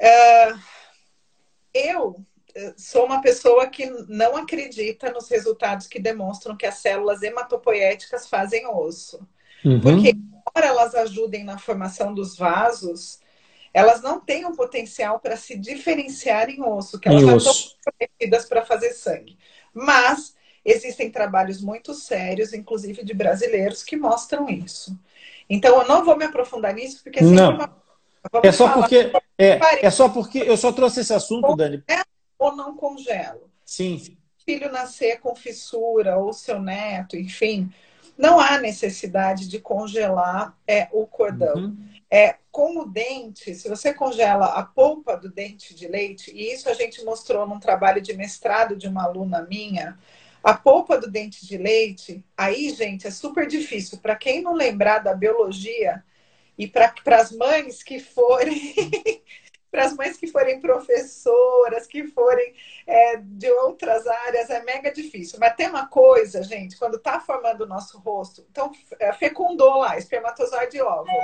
[0.00, 0.60] Uh,
[1.74, 7.20] eu eh, sou uma pessoa que não acredita nos resultados que demonstram que as células
[7.20, 9.26] hematopoéticas fazem osso.
[9.64, 9.80] Uhum.
[9.80, 13.20] Porque, embora elas ajudem na formação dos vasos,
[13.72, 17.76] elas não têm um potencial para se diferenciar em osso, que elas Em osso.
[18.20, 19.38] estão para fazer sangue.
[19.72, 24.98] Mas existem trabalhos muito sérios, inclusive de brasileiros, que mostram isso.
[25.48, 27.54] Então eu não vou me aprofundar nisso, porque é sempre Não.
[27.54, 27.82] uma.
[28.42, 31.82] É só porque é, é só porque eu só trouxe esse assunto, Dani.
[32.38, 33.50] ou não congelo.
[33.64, 34.16] Sim.
[34.44, 37.72] filho nascer com fissura ou seu neto, enfim,
[38.18, 41.54] não há necessidade de congelar é, o cordão.
[41.56, 41.76] Uhum.
[42.10, 46.68] É, com o dente, se você congela a polpa do dente de leite, e isso
[46.68, 49.98] a gente mostrou num trabalho de mestrado de uma aluna minha,
[50.44, 53.98] a polpa do dente de leite, aí, gente, é super difícil.
[53.98, 56.04] Para quem não lembrar da biologia
[56.58, 58.74] e para as mães que forem
[59.70, 62.54] para as mães que forem professoras, que forem
[62.86, 65.38] é, de outras áreas, é mega difícil.
[65.40, 69.96] Mas tem uma coisa, gente, quando está formando o nosso rosto, então é, fecundou lá,
[69.96, 71.16] espermatozoide e óvulo.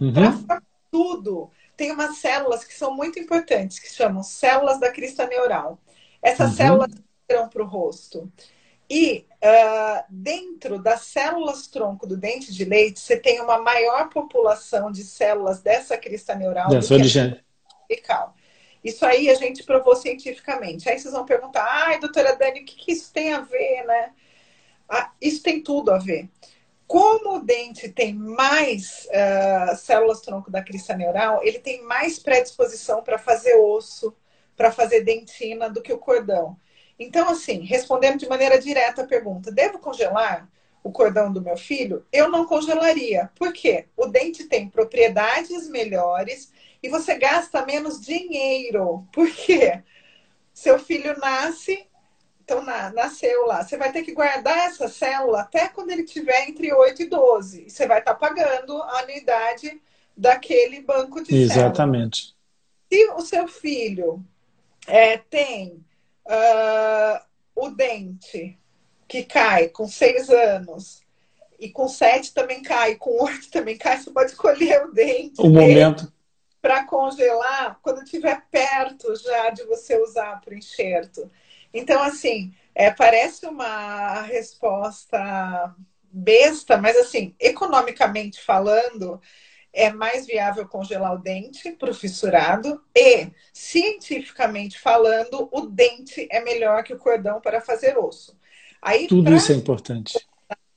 [0.00, 0.46] Uhum.
[0.46, 5.78] Para tudo, tem umas células que são muito importantes, que chamam células da crista neural.
[6.22, 6.56] Essas Uhum.
[6.56, 6.90] células
[7.24, 8.30] entram para o rosto.
[8.90, 14.92] E uh, dentro das células tronco do dente de leite, você tem uma maior população
[14.92, 17.40] de células dessa crista neural Dessa origem.
[17.84, 18.34] umbilical.
[18.84, 20.88] Isso aí a gente provou cientificamente.
[20.88, 24.12] Aí vocês vão perguntar, ai, doutora Dani, o que, que isso tem a ver, né?
[24.88, 26.28] Ah, isso tem tudo a ver.
[26.86, 33.02] Como o dente tem mais uh, células tronco da crista neural, ele tem mais predisposição
[33.02, 34.14] para fazer osso,
[34.56, 36.56] para fazer dentina do que o cordão.
[36.98, 40.48] Então, assim, respondendo de maneira direta a pergunta, devo congelar
[40.82, 42.04] o cordão do meu filho?
[42.12, 43.30] Eu não congelaria.
[43.36, 43.86] Por quê?
[43.96, 49.06] O dente tem propriedades melhores e você gasta menos dinheiro.
[49.12, 49.82] Por quê?
[50.52, 51.86] Seu filho nasce,
[52.52, 53.64] então na, nasceu lá.
[53.64, 57.64] Você vai ter que guardar essa célula até quando ele tiver entre 8 e 12.
[57.66, 59.80] E você vai estar pagando a anuidade
[60.16, 61.56] daquele banco de células.
[61.56, 62.36] Exatamente.
[62.92, 64.22] Se o seu filho
[64.86, 65.82] é, tem
[66.26, 67.24] uh,
[67.56, 68.58] o dente
[69.08, 71.02] que cai com seis anos
[71.58, 75.40] e com sete também cai, com oito também cai, você pode escolher o dente.
[75.40, 76.12] O momento.
[76.60, 81.30] Para congelar quando estiver perto já de você usar para o enxerto.
[81.72, 85.74] Então, assim, é, parece uma resposta
[86.12, 89.20] besta, mas assim, economicamente falando,
[89.72, 96.40] é mais viável congelar o dente para o fissurado e, cientificamente falando, o dente é
[96.40, 98.38] melhor que o cordão para fazer osso.
[98.80, 100.18] Aí, Tudo isso é importante.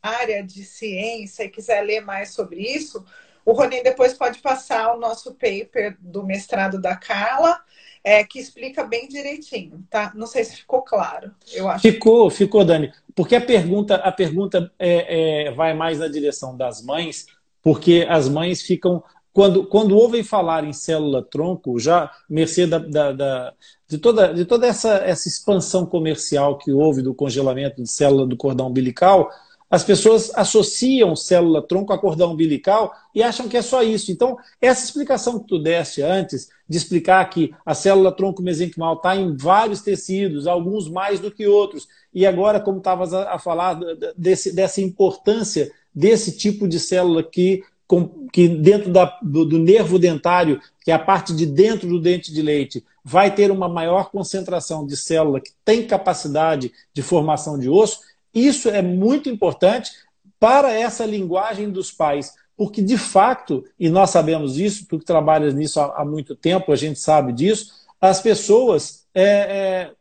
[0.01, 3.03] área de ciência e quiser ler mais sobre isso,
[3.45, 7.61] o Rony depois pode passar o nosso paper do mestrado da Carla,
[8.03, 10.11] é, que explica bem direitinho, tá?
[10.15, 11.31] Não sei se ficou claro.
[11.53, 11.81] Eu acho.
[11.81, 12.91] Ficou, ficou, Dani.
[13.15, 17.27] Porque a pergunta, a pergunta é, é, vai mais na direção das mães,
[17.61, 19.03] porque as mães ficam.
[19.33, 23.53] Quando, quando ouvem falar em célula-tronco, já mercê da, da, da,
[23.85, 28.37] de toda, de toda essa, essa expansão comercial que houve do congelamento de célula do
[28.37, 29.29] cordão umbilical,
[29.69, 34.11] as pessoas associam célula-tronco a cordão umbilical e acham que é só isso.
[34.11, 39.35] Então, essa explicação que tu deste antes, de explicar que a célula-tronco mesenquimal está em
[39.35, 43.79] vários tecidos, alguns mais do que outros, e agora, como estavas a, falar
[44.15, 49.97] desse, dessa importância desse tipo de célula que, com, que dentro da, do, do nervo
[49.97, 54.09] dentário, que é a parte de dentro do dente de leite, vai ter uma maior
[54.09, 57.99] concentração de célula que tem capacidade de formação de osso,
[58.35, 59.91] isso é muito importante
[60.39, 65.53] para essa linguagem dos pais, porque de fato, e nós sabemos isso, tu que trabalhas
[65.53, 69.91] nisso há, há muito tempo, a gente sabe disso, as pessoas é, é,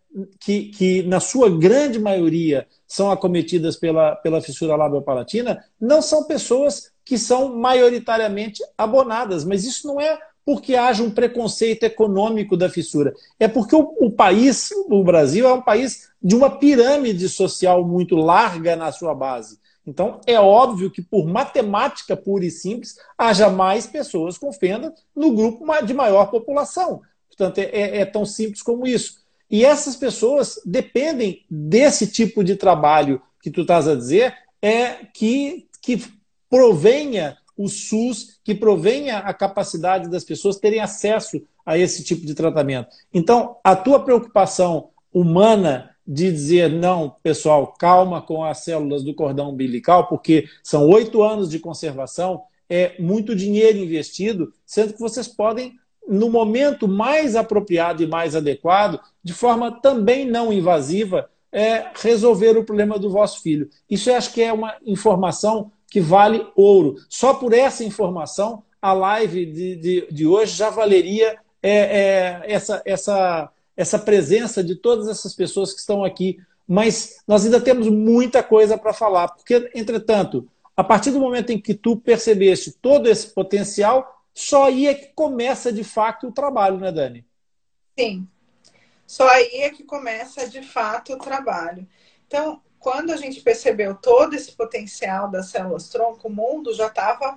[0.40, 6.92] que, que, na sua grande maioria, são acometidas pela, pela fissura labiopalatina, não são pessoas
[7.04, 13.14] que são maioritariamente abonadas, mas isso não é porque haja um preconceito econômico da fissura.
[13.40, 18.16] É porque o, o, país, o Brasil, é um país de uma pirâmide social muito
[18.16, 19.58] larga na sua base.
[19.86, 25.34] Então, é óbvio que, por matemática pura e simples, haja mais pessoas com fenda no
[25.34, 27.02] grupo de maior população.
[27.28, 29.22] Portanto, é, é, é tão simples como isso.
[29.50, 35.68] E essas pessoas dependem desse tipo de trabalho que tu estás a dizer, é que,
[35.82, 36.02] que
[36.48, 42.34] provenha o SUS, que provenha a capacidade das pessoas terem acesso a esse tipo de
[42.34, 42.88] tratamento.
[43.12, 49.50] Então, a tua preocupação humana de dizer, não, pessoal, calma com as células do cordão
[49.50, 55.74] umbilical, porque são oito anos de conservação, é muito dinheiro investido, sendo que vocês podem,
[56.06, 62.64] no momento mais apropriado e mais adequado, de forma também não invasiva, é, resolver o
[62.64, 63.70] problema do vosso filho.
[63.88, 66.96] Isso eu acho que é uma informação que vale ouro.
[67.08, 72.82] Só por essa informação a live de, de, de hoje já valeria é, é, essa,
[72.84, 76.38] essa, essa presença de todas essas pessoas que estão aqui.
[76.66, 81.60] Mas nós ainda temos muita coisa para falar, porque, entretanto, a partir do momento em
[81.60, 86.78] que tu percebeste todo esse potencial, só aí é que começa de fato o trabalho,
[86.78, 87.24] né, Dani?
[87.98, 88.26] Sim.
[89.06, 91.86] Só aí é que começa de fato o trabalho.
[92.26, 97.36] Então, quando a gente percebeu todo esse potencial das células tronco, o mundo já estava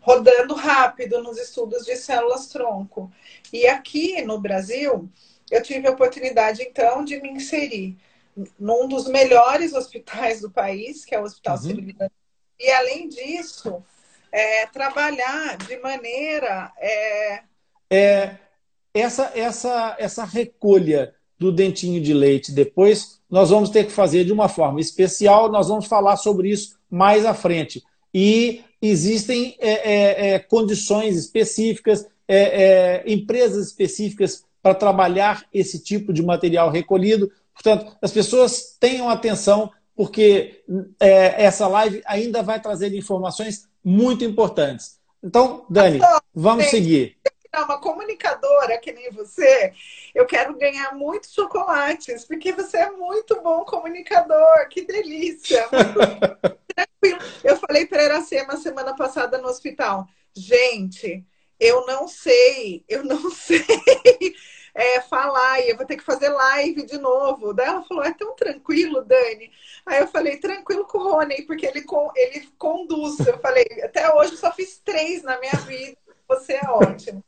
[0.00, 3.12] rodando rápido nos estudos de células tronco.
[3.52, 5.10] E aqui no Brasil,
[5.50, 7.96] eu tive a oportunidade então de me inserir
[8.58, 12.08] num dos melhores hospitais do país, que é o Hospital uhum.
[12.58, 13.82] E além disso,
[14.32, 16.72] é, trabalhar de maneira.
[16.78, 17.42] É...
[17.90, 18.36] é...
[18.92, 24.32] essa, essa, essa recolha do dentinho de leite depois, nós vamos ter que fazer de
[24.32, 27.82] uma forma especial, nós vamos falar sobre isso mais à frente.
[28.12, 36.20] E existem é, é, é condições específicas, é, empresas específicas para trabalhar esse tipo de
[36.24, 37.30] material recolhido.
[37.54, 40.64] Portanto, as pessoas tenham atenção, porque
[40.98, 44.98] essa live ainda vai trazer informações muito importantes.
[45.22, 46.00] Então, Dani,
[46.34, 47.16] vamos seguir
[47.56, 49.72] uma comunicadora que nem você,
[50.14, 54.68] eu quero ganhar muitos chocolates, porque você é muito bom comunicador.
[54.68, 55.66] Que delícia!
[56.74, 57.18] tranquilo.
[57.42, 61.24] Eu falei para Iracema semana passada no hospital, gente,
[61.58, 63.64] eu não sei, eu não sei
[64.76, 67.54] é, falar e eu vou ter que fazer live de novo.
[67.54, 69.50] Daí ela falou, é tão tranquilo, Dani.
[69.86, 71.82] Aí eu falei, tranquilo com o Rony, porque ele,
[72.14, 73.18] ele conduz.
[73.26, 75.96] Eu falei, até hoje só fiz três na minha vida,
[76.28, 77.24] você é ótimo.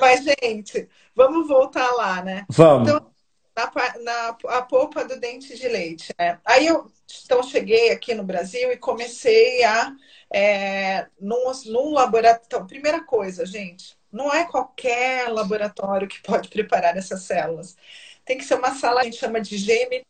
[0.00, 2.46] Mas, gente, vamos voltar lá, né?
[2.48, 2.88] Vamos.
[2.88, 3.12] Então,
[3.54, 3.70] na,
[4.02, 6.40] na a polpa do dente de leite, né?
[6.44, 6.90] Aí eu
[7.24, 9.94] então cheguei aqui no Brasil e comecei a
[10.32, 12.42] é, num, num laboratório.
[12.46, 17.76] Então, primeira coisa, gente, não é qualquer laboratório que pode preparar essas células.
[18.24, 20.04] Tem que ser uma sala que a gente chama de GMP.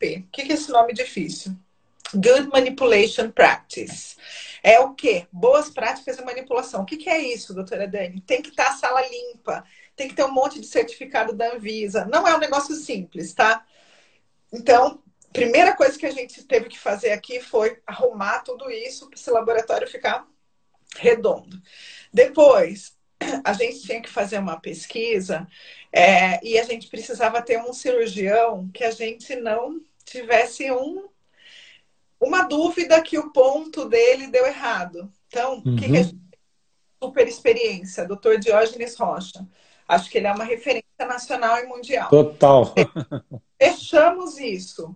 [0.00, 1.56] O que é esse nome difícil?
[2.12, 4.16] Good Manipulation Practice.
[4.62, 5.26] É o quê?
[5.30, 6.82] Boas práticas de manipulação.
[6.82, 8.20] O que, que é isso, doutora Dani?
[8.22, 12.04] Tem que estar a sala limpa, tem que ter um monte de certificado da Anvisa.
[12.06, 13.64] Não é um negócio simples, tá?
[14.52, 15.00] Então,
[15.32, 19.30] primeira coisa que a gente teve que fazer aqui foi arrumar tudo isso para esse
[19.30, 20.26] laboratório ficar
[20.96, 21.60] redondo.
[22.12, 22.97] Depois,
[23.44, 25.46] a gente tinha que fazer uma pesquisa
[25.92, 31.08] é, e a gente precisava ter um cirurgião que a gente não tivesse um
[32.20, 35.08] uma dúvida que o ponto dele deu errado.
[35.28, 35.76] Então, o uhum.
[35.76, 36.18] que, que a gente
[37.02, 39.46] super experiência, doutor Diógenes Rocha.
[39.86, 42.10] Acho que ele é uma referência nacional e mundial.
[42.10, 42.74] Total.
[43.60, 44.94] Fechamos isso.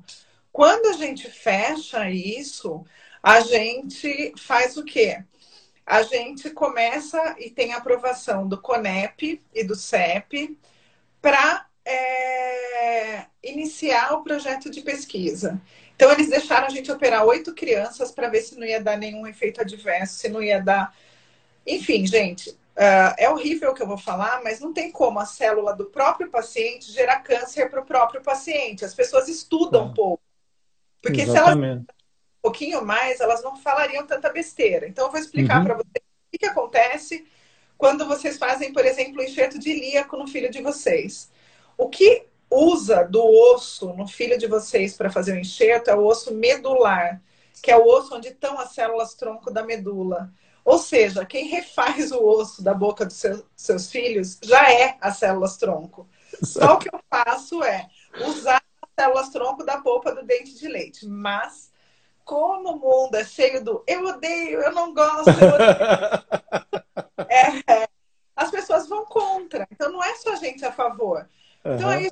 [0.53, 2.85] Quando a gente fecha isso,
[3.23, 5.25] a gente faz o quê?
[5.87, 10.59] A gente começa e tem aprovação do CONEP e do CEP
[11.21, 15.61] para é, iniciar o projeto de pesquisa.
[15.95, 19.27] Então, eles deixaram a gente operar oito crianças para ver se não ia dar nenhum
[19.27, 20.95] efeito adverso, se não ia dar.
[21.67, 25.27] Enfim, gente, uh, é horrível o que eu vou falar, mas não tem como a
[25.27, 28.85] célula do próprio paciente gerar câncer para o próprio paciente.
[28.85, 30.23] As pessoas estudam um pouco.
[31.01, 31.73] Porque Exatamente.
[31.73, 32.02] se elas
[32.43, 34.87] pouquinho mais, elas não falariam tanta besteira.
[34.89, 35.65] Então, eu vou explicar uhum.
[35.65, 37.27] para vocês o que, acontece
[37.79, 41.31] quando vocês fazem, por exemplo, o enxerto de ilíaco no filho de vocês.
[41.79, 46.05] O que usa do osso no filho de vocês para fazer o enxerto é o
[46.05, 47.23] osso medular,
[47.63, 50.33] que é o osso onde estão as células tronco da medula.
[50.65, 55.17] Ou seja, quem refaz o osso da boca dos seu, seus filhos já é as
[55.17, 56.09] células tronco.
[56.43, 57.89] Só o que eu faço é
[58.27, 61.07] usar as células tronco da polpa do dente de leite.
[61.07, 61.72] Mas,
[62.33, 65.77] como o mundo é cheio do eu odeio, eu não gosto, eu odeio,
[67.29, 67.89] é, é,
[68.35, 69.69] as pessoas vão contra.
[69.71, 71.29] Então, não é só gente a favor.
[71.63, 72.07] Então, uhum.
[72.07, 72.09] é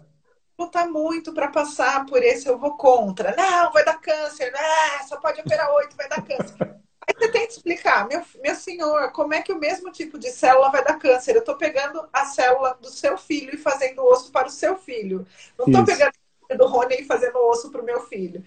[0.59, 3.35] lutar muito para passar por esse eu vou contra.
[3.35, 4.53] Não, vai dar câncer.
[4.55, 6.55] Ah, só pode operar oito, vai dar câncer.
[6.61, 10.31] Aí você tem que explicar, meu, meu senhor, como é que o mesmo tipo de
[10.31, 11.35] célula vai dar câncer?
[11.35, 15.27] Eu estou pegando a célula do seu filho e fazendo osso para o seu filho.
[15.59, 16.13] Não estou pegando
[16.51, 18.45] a do Rony e fazendo osso para o meu filho.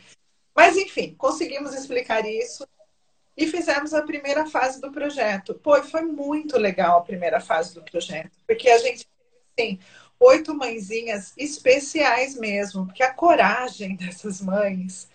[0.56, 2.68] Mas, enfim, conseguimos explicar isso
[3.36, 5.56] e fizemos a primeira fase do projeto.
[5.56, 9.08] Pô, foi muito legal a primeira fase do projeto, porque a gente,
[9.58, 9.80] assim,
[10.20, 15.08] oito mãezinhas especiais mesmo, porque a coragem dessas mães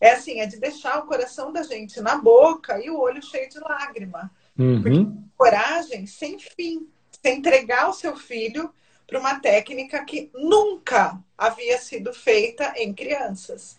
[0.00, 3.48] é assim, é de deixar o coração da gente na boca e o olho cheio
[3.48, 4.30] de lágrima.
[4.58, 4.82] Uhum.
[4.82, 5.06] Porque
[5.36, 6.86] coragem sem fim,
[7.22, 8.72] sem entregar o seu filho
[9.06, 13.78] para uma técnica que nunca havia sido feita em crianças.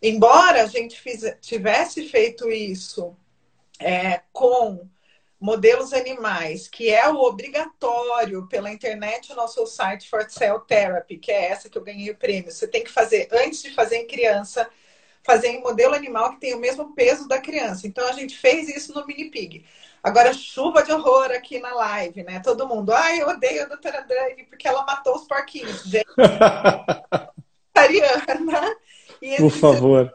[0.00, 3.16] Embora a gente fiz, tivesse feito isso
[3.80, 4.88] é, com
[5.40, 11.30] modelos animais, que é o obrigatório pela internet, o nosso site for Cell Therapy, que
[11.30, 12.50] é essa que eu ganhei o prêmio.
[12.50, 14.68] Você tem que fazer, antes de fazer em criança,
[15.22, 17.86] fazer em modelo animal que tem o mesmo peso da criança.
[17.86, 19.64] Então a gente fez isso no mini pig.
[20.02, 22.40] Agora, chuva de horror aqui na live, né?
[22.40, 25.82] Todo mundo, ai, eu odeio a doutora Dani porque ela matou os porquinhos.
[25.84, 26.06] Gente,
[27.74, 28.76] Ariana.
[29.20, 30.12] E Por favor.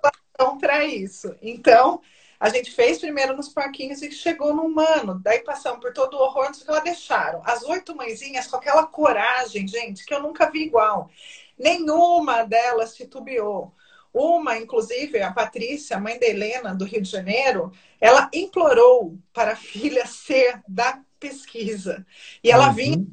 [0.59, 1.35] Para isso.
[1.41, 2.01] Então,
[2.39, 5.19] a gente fez primeiro nos porquinhos e chegou no humano.
[5.23, 7.41] Daí passamos por todo o horror, não sei o que ela deixaram.
[7.45, 11.09] As oito mãezinhas com aquela coragem, gente, que eu nunca vi igual.
[11.57, 13.73] Nenhuma delas titubeou.
[14.13, 19.55] Uma, inclusive, a Patrícia, mãe da Helena, do Rio de Janeiro, ela implorou para a
[19.55, 22.05] filha ser da pesquisa.
[22.43, 22.73] E ela uhum.
[22.73, 23.07] vinha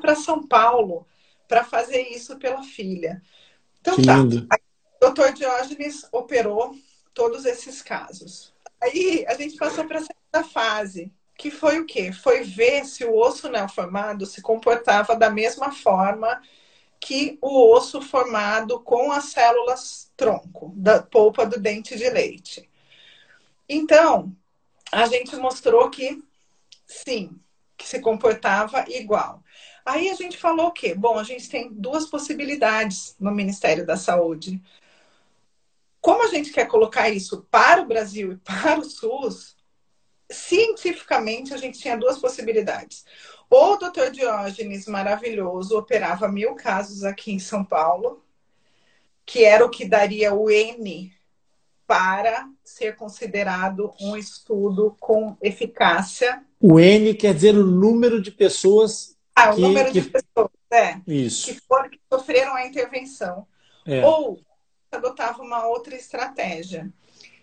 [0.00, 1.06] para São Paulo
[1.48, 3.20] para fazer isso pela filha.
[3.80, 4.16] Então que tá.
[4.16, 4.46] Lindo.
[5.00, 6.76] Doutor Diógenes operou
[7.14, 8.52] todos esses casos.
[8.80, 12.12] Aí a gente passou para a segunda fase, que foi o quê?
[12.12, 16.40] Foi ver se o osso neoformado se comportava da mesma forma
[17.00, 22.68] que o osso formado com as células tronco, da polpa do dente de leite.
[23.66, 24.36] Então,
[24.92, 26.22] a gente mostrou que
[26.86, 27.40] sim,
[27.76, 29.42] que se comportava igual.
[29.84, 30.94] Aí a gente falou o quê?
[30.94, 34.60] Bom, a gente tem duas possibilidades no Ministério da Saúde.
[36.00, 39.56] Como a gente quer colocar isso para o Brasil e para o SUS,
[40.30, 43.04] cientificamente a gente tinha duas possibilidades.
[43.50, 48.24] Ou o doutor Diógenes, maravilhoso, operava mil casos aqui em São Paulo,
[49.26, 51.12] que era o que daria o N
[51.86, 56.44] para ser considerado um estudo com eficácia.
[56.60, 59.16] O N quer dizer o número de pessoas.
[59.34, 60.00] Ah, que, o número que...
[60.00, 61.00] de pessoas, é.
[61.06, 61.46] Isso.
[61.46, 63.44] Que, foram, que sofreram a intervenção.
[63.84, 64.06] É.
[64.06, 64.40] Ou
[64.92, 66.92] adotava uma outra estratégia,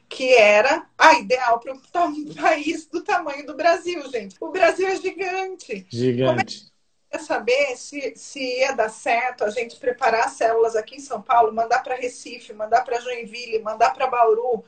[0.10, 4.36] que era a ideal para um país do tamanho do Brasil, gente.
[4.40, 5.86] O Brasil é gigante.
[5.90, 6.72] Gigante.
[7.10, 11.54] Quer saber se, se ia dar certo a gente preparar células aqui em São Paulo,
[11.54, 14.66] mandar para Recife, mandar para Joinville, mandar para Bauru,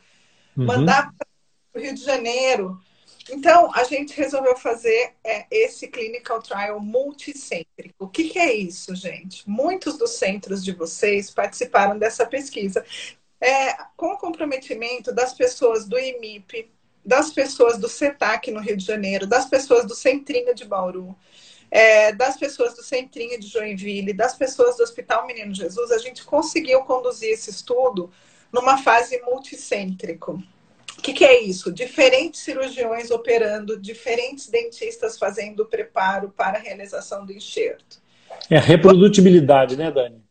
[0.55, 0.65] uhum.
[0.65, 1.27] mandar para
[1.75, 2.79] o Rio de Janeiro.
[3.29, 7.95] Então, a gente resolveu fazer é, esse clinical trial multicêntrico.
[7.99, 9.47] O que, que, é isso, gente?
[9.49, 12.83] Muitos dos centros de vocês participaram dessa pesquisa.
[13.41, 16.71] É, com o comprometimento das pessoas do IMIP,
[17.05, 21.15] das pessoas do CETAC no Rio de Janeiro, das pessoas do Centrinho de Bauru,
[21.71, 26.23] é, das pessoas do Centrinho de Joinville, das pessoas do Hospital Menino Jesus, a gente
[26.23, 28.11] conseguiu conduzir esse estudo
[28.51, 30.41] numa fase multicêntrico.
[30.99, 31.71] O que, que, é isso?
[31.71, 38.01] Diferentes cirurgiões operando, diferentes dentistas fazendo o preparo para a realização do enxerto.
[38.49, 40.21] É a reprodutibilidade, né, Dani?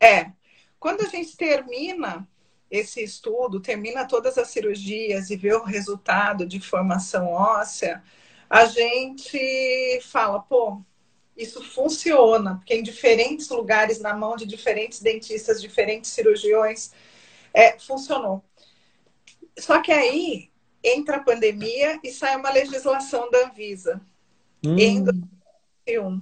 [0.00, 0.32] É.
[0.80, 2.28] Quando a gente termina
[2.68, 8.02] esse estudo, termina todas as cirurgias e vê o resultado de formação óssea,
[8.50, 10.82] a gente fala, pô,
[11.36, 16.90] isso funciona, porque em diferentes lugares, na mão de diferentes dentistas, diferentes cirurgiões,
[17.54, 18.42] é, funcionou.
[19.58, 20.50] Só que aí
[20.82, 24.00] entra a pandemia e sai uma legislação da Anvisa.
[24.64, 24.76] Hum.
[24.78, 26.20] Em 2021.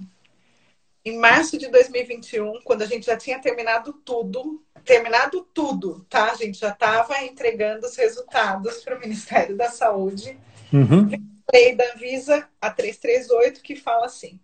[1.05, 6.31] Em março de 2021, quando a gente já tinha terminado tudo, terminado tudo, tá?
[6.31, 10.37] A gente já estava entregando os resultados para o Ministério da Saúde.
[10.73, 11.09] Uhum.
[11.53, 14.37] Lei da Anvisa, a 338, que fala assim: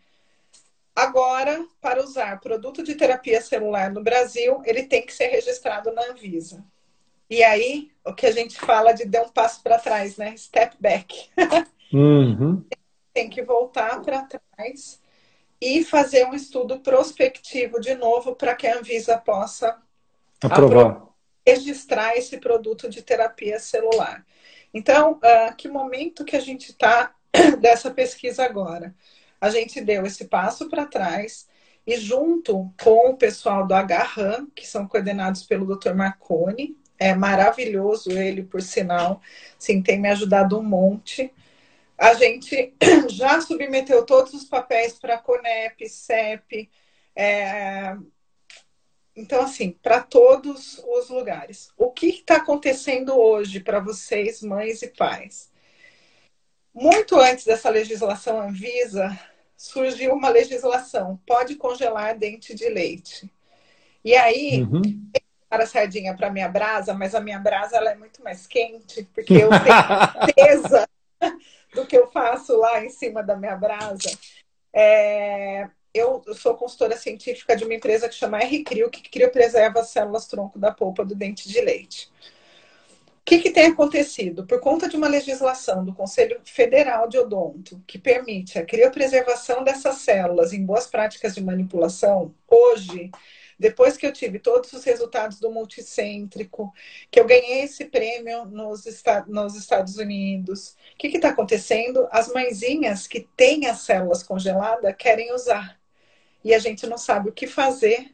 [0.95, 6.11] agora, para usar produto de terapia celular no Brasil, ele tem que ser registrado na
[6.11, 6.63] Anvisa.
[7.34, 10.38] E aí, o que a gente fala de dar um passo para trás, né?
[10.38, 11.29] Step back.
[11.95, 12.65] Uhum.
[13.13, 14.99] Tem que voltar para trás
[15.61, 19.79] e fazer um estudo prospectivo de novo para que a Anvisa possa
[20.41, 21.03] aprovar,
[21.45, 24.25] registrar esse produto de terapia celular.
[24.73, 27.13] Então, uh, que momento que a gente está
[27.61, 28.95] dessa pesquisa agora?
[29.39, 31.47] A gente deu esse passo para trás
[31.86, 35.93] e junto com o pessoal do HRAM, que são coordenados pelo Dr.
[35.93, 39.21] Marconi, é maravilhoso ele, por sinal.
[39.59, 41.33] Sim, tem me ajudado um monte.
[41.97, 42.73] A gente
[43.09, 46.69] já submeteu todos os papéis para a CONEP, CEP.
[47.13, 47.97] É...
[49.13, 51.69] Então, assim, para todos os lugares.
[51.77, 55.51] O que está acontecendo hoje para vocês, mães e pais?
[56.73, 59.19] Muito antes dessa legislação Anvisa,
[59.57, 63.29] surgiu uma legislação: pode congelar dente de leite.
[64.05, 64.81] E aí, uhum
[65.53, 69.07] para a sardinha para minha brasa, mas a minha brasa ela é muito mais quente,
[69.13, 69.55] porque eu tenho
[70.25, 70.89] certeza
[71.75, 74.09] do que eu faço lá em cima da minha brasa.
[74.73, 79.89] É, eu sou consultora científica de uma empresa que chama R-Crio, que cria preserva as
[79.89, 82.11] células tronco da polpa do dente de leite.
[83.05, 84.47] O que, que, tem acontecido?
[84.47, 89.97] Por conta de uma legislação do Conselho Federal de Odonto, que permite a criopreservação dessas
[89.97, 93.11] células em boas práticas de manipulação, hoje,
[93.64, 96.74] depois que eu tive todos os resultados do multicêntrico,
[97.09, 98.84] que eu ganhei esse prêmio nos,
[99.26, 102.05] nos Estados Unidos, o que está acontecendo?
[102.11, 105.80] As mãezinhas que têm as células congeladas querem usar.
[106.43, 108.14] E a gente não sabe o que fazer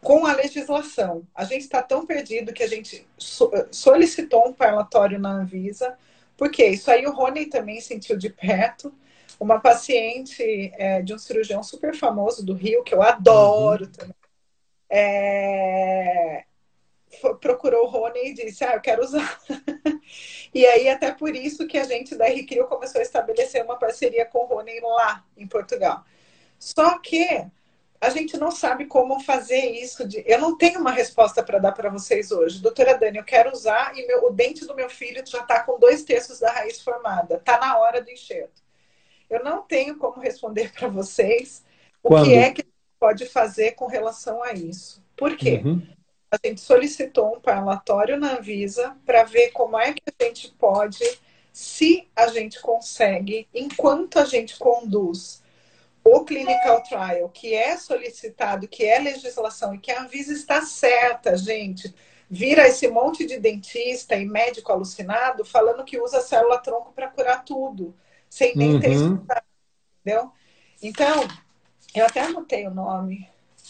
[0.00, 1.26] com a legislação.
[1.34, 3.04] A gente está tão perdido que a gente
[3.72, 5.98] solicitou um parlatório na Anvisa,
[6.36, 8.94] porque isso aí o Rony também sentiu de perto.
[9.40, 13.90] Uma paciente é, de um cirurgião super famoso do Rio, que eu adoro uhum.
[13.90, 14.19] também,
[14.90, 16.44] é,
[17.40, 19.40] procurou o Rony e disse: Ah, eu quero usar.
[20.52, 24.26] e aí, até por isso que a gente da RCrio começou a estabelecer uma parceria
[24.26, 26.04] com o Rony lá em Portugal.
[26.58, 27.46] Só que
[28.00, 30.06] a gente não sabe como fazer isso.
[30.08, 30.24] De...
[30.26, 32.60] Eu não tenho uma resposta para dar para vocês hoje.
[32.60, 34.26] Doutora Dani, eu quero usar e meu...
[34.26, 37.36] o dente do meu filho já está com dois terços da raiz formada.
[37.36, 38.62] Está na hora do enxerto.
[39.28, 41.64] Eu não tenho como responder para vocês
[42.02, 42.22] Quando?
[42.22, 42.69] o que é que
[43.00, 45.02] pode fazer com relação a isso.
[45.16, 45.62] Por quê?
[45.64, 45.82] Uhum.
[46.30, 51.04] A gente solicitou um parlatório na Anvisa para ver como é que a gente pode,
[51.52, 55.42] se a gente consegue, enquanto a gente conduz
[56.04, 61.36] o clinical trial, que é solicitado, que é legislação e que a Anvisa está certa,
[61.36, 61.92] gente,
[62.28, 67.94] vira esse monte de dentista e médico alucinado falando que usa célula-tronco para curar tudo,
[68.28, 68.80] sem nem uhum.
[68.80, 69.44] ter estudado,
[70.00, 70.32] entendeu?
[70.80, 71.28] Então,
[71.94, 73.26] eu até anotei o nome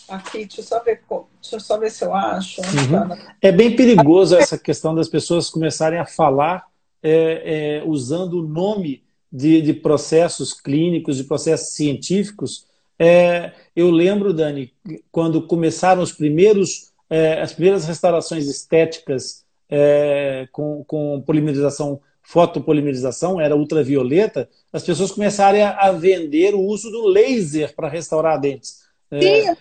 [0.09, 1.03] aqui, deixa eu só ver,
[1.41, 2.61] deixa eu só ver se eu acho.
[2.61, 3.17] Uhum.
[3.41, 6.67] É bem perigoso essa questão das pessoas começarem a falar
[7.03, 9.03] é, é, usando o nome
[9.33, 12.67] de, de processos clínicos, de processos científicos.
[12.99, 14.73] É, eu lembro, Dani,
[15.11, 22.01] quando começaram os primeiros, é, as primeiras restaurações estéticas é, com, com polimerização,
[22.31, 28.85] fotopolimerização, era ultravioleta, as pessoas começaram a, vender o uso do laser para restaurar dentes.
[29.11, 29.57] É, é,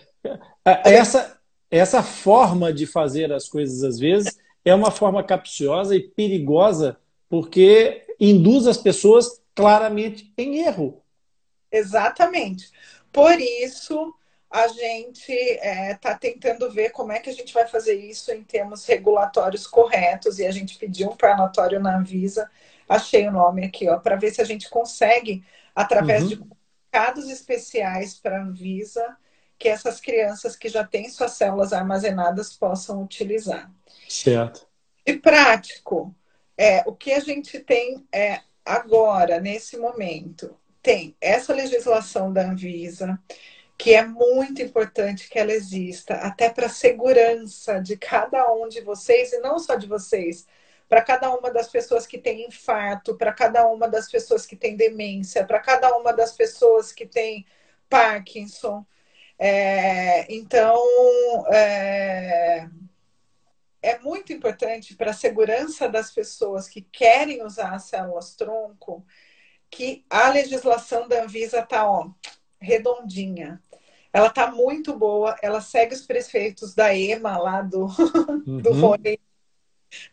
[0.64, 1.36] essa,
[1.68, 6.96] essa forma de fazer as coisas, às vezes, é uma forma capciosa e perigosa,
[7.28, 11.02] porque induz as pessoas claramente em erro.
[11.72, 12.70] Exatamente.
[13.12, 14.14] Por isso,
[14.50, 18.32] a gente está é, tá tentando ver como é que a gente vai fazer isso
[18.32, 22.50] em termos regulatórios corretos e a gente pediu um parlatório na Anvisa,
[22.88, 25.44] achei o nome aqui, ó, para ver se a gente consegue,
[25.74, 26.28] através uhum.
[26.28, 29.16] de comunicados especiais para a Anvisa,
[29.56, 33.70] que essas crianças que já têm suas células armazenadas possam utilizar.
[34.08, 34.66] Certo.
[35.06, 36.12] E prático,
[36.56, 43.18] é, o que a gente tem é agora, nesse momento, tem essa legislação da Anvisa,
[43.80, 48.82] que é muito importante que ela exista, até para a segurança de cada um de
[48.82, 50.46] vocês, e não só de vocês,
[50.86, 54.76] para cada uma das pessoas que tem infarto, para cada uma das pessoas que tem
[54.76, 57.46] demência, para cada uma das pessoas que tem
[57.88, 58.84] Parkinson.
[59.38, 60.76] É, então,
[61.50, 62.68] é,
[63.80, 69.06] é muito importante para a segurança das pessoas que querem usar as células tronco
[69.70, 71.88] que a legislação da Anvisa está
[72.60, 73.60] redondinha.
[74.12, 77.86] Ela está muito boa, ela segue os preceitos da EMA lá do,
[78.46, 78.58] uhum.
[78.60, 79.20] do Rony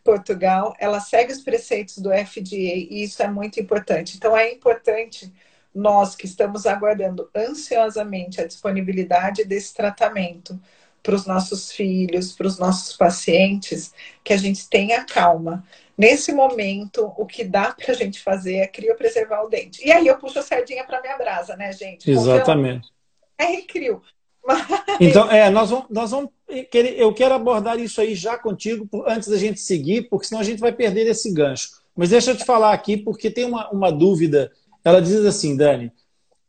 [0.04, 4.18] Portugal, ela segue os preceitos do FDA e isso é muito importante.
[4.18, 5.34] Então é importante
[5.74, 10.60] nós que estamos aguardando ansiosamente a disponibilidade desse tratamento
[11.08, 13.93] para os nossos filhos, para os nossos pacientes,
[14.26, 15.64] que a gente tenha calma.
[15.97, 19.88] Nesse momento, o que dá para a gente fazer é criopreservar o dente.
[19.88, 22.12] E aí eu puxo a sardinha para minha brasa, né, gente?
[22.12, 22.89] Exatamente.
[23.38, 24.01] É recrio.
[24.45, 24.68] Mas...
[24.99, 26.30] Então, é, nós vamos, nós vamos
[26.70, 30.43] querer, eu quero abordar isso aí já contigo antes da gente seguir, porque senão a
[30.43, 31.70] gente vai perder esse gancho.
[31.95, 34.51] Mas deixa eu te falar aqui, porque tem uma, uma dúvida.
[34.84, 35.89] Ela diz assim, Dani,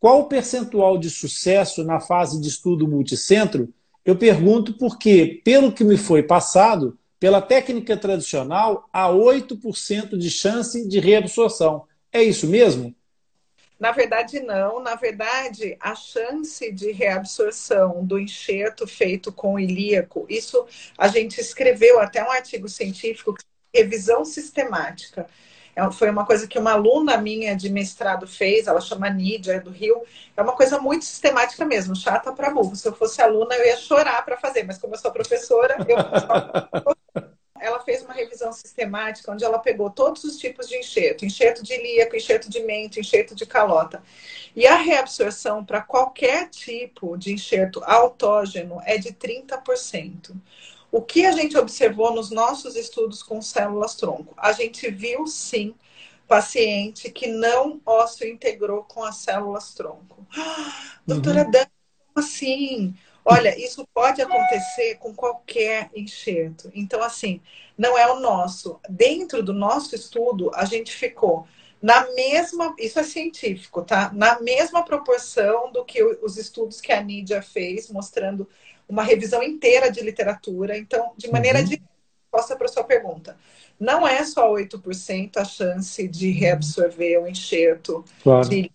[0.01, 3.73] qual o percentual de sucesso na fase de estudo multicentro
[4.09, 10.89] eu pergunto porque, pelo que me foi passado, pela técnica tradicional, há 8% de chance
[10.89, 11.85] de reabsorção.
[12.11, 12.97] É isso mesmo?
[13.79, 14.83] Na verdade, não.
[14.83, 22.01] Na verdade, a chance de reabsorção do enxerto feito com ilíaco, isso a gente escreveu
[22.01, 23.35] até um artigo científico,
[23.75, 25.27] revisão sistemática.
[25.79, 29.61] É, foi uma coisa que uma aluna minha de mestrado fez, ela chama Nídia, é
[29.61, 30.03] do Rio.
[30.37, 32.75] É uma coisa muito sistemática mesmo, chata para burro.
[32.75, 35.97] Se eu fosse aluna, eu ia chorar para fazer, mas como eu sou professora, eu.
[37.61, 41.75] ela fez uma revisão sistemática onde ela pegou todos os tipos de enxerto, enxerto de
[41.75, 44.03] ilíaco, enxerto de mento, enxerto de calota.
[44.57, 50.35] E a reabsorção para qualquer tipo de enxerto autógeno é de 30%.
[50.91, 54.35] O que a gente observou nos nossos estudos com células tronco?
[54.37, 55.75] A gente viu sim
[56.27, 60.27] paciente que não osso integrou com as células tronco.
[60.37, 61.51] Ah, doutora uhum.
[61.51, 61.71] Dani,
[62.15, 62.95] como assim?
[63.25, 66.71] Olha, isso pode acontecer com qualquer enxerto.
[66.75, 67.43] Então, assim,
[67.77, 68.81] não é o nosso.
[68.89, 71.47] Dentro do nosso estudo, a gente ficou
[71.81, 74.11] na mesma, isso é científico, tá?
[74.13, 78.49] Na mesma proporção do que os estudos que a Nídia fez, mostrando
[78.89, 80.77] uma revisão inteira de literatura.
[80.77, 81.65] Então, de maneira uhum.
[81.65, 81.83] de
[82.25, 83.37] resposta para sua pergunta,
[83.79, 88.49] não é só 8% a chance de reabsorver o enxerto claro.
[88.49, 88.71] de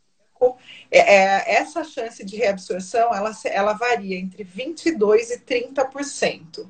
[0.92, 6.68] é, é, essa chance de reabsorção ela, ela varia entre 22% e 30%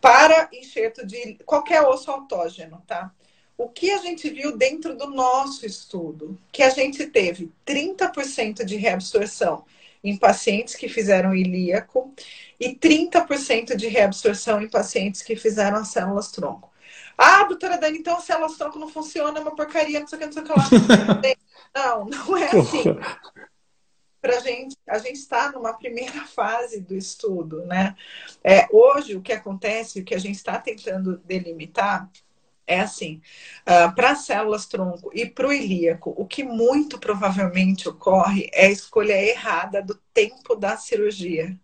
[0.00, 3.12] para enxerto de qualquer osso autógeno, tá?
[3.56, 6.38] O que a gente viu dentro do nosso estudo?
[6.50, 9.64] Que a gente teve 30% de reabsorção
[10.02, 12.14] em pacientes que fizeram ilíaco
[12.58, 16.72] e 30% de reabsorção em pacientes que fizeram as células tronco.
[17.16, 20.20] Ah, doutora Dani, então as células tronco não funcionam, é uma porcaria, não sei o
[20.20, 20.68] que, não sei o que lá.
[21.74, 22.84] Não, não é assim.
[24.20, 27.96] Pra gente, a gente está numa primeira fase do estudo, né?
[28.44, 32.10] É, hoje, o que acontece, o que a gente está tentando delimitar
[32.72, 33.20] é assim,
[33.62, 38.66] uh, para as células tronco e para o ilíaco, o que muito provavelmente ocorre é
[38.66, 41.58] a escolha errada do tempo da cirurgia.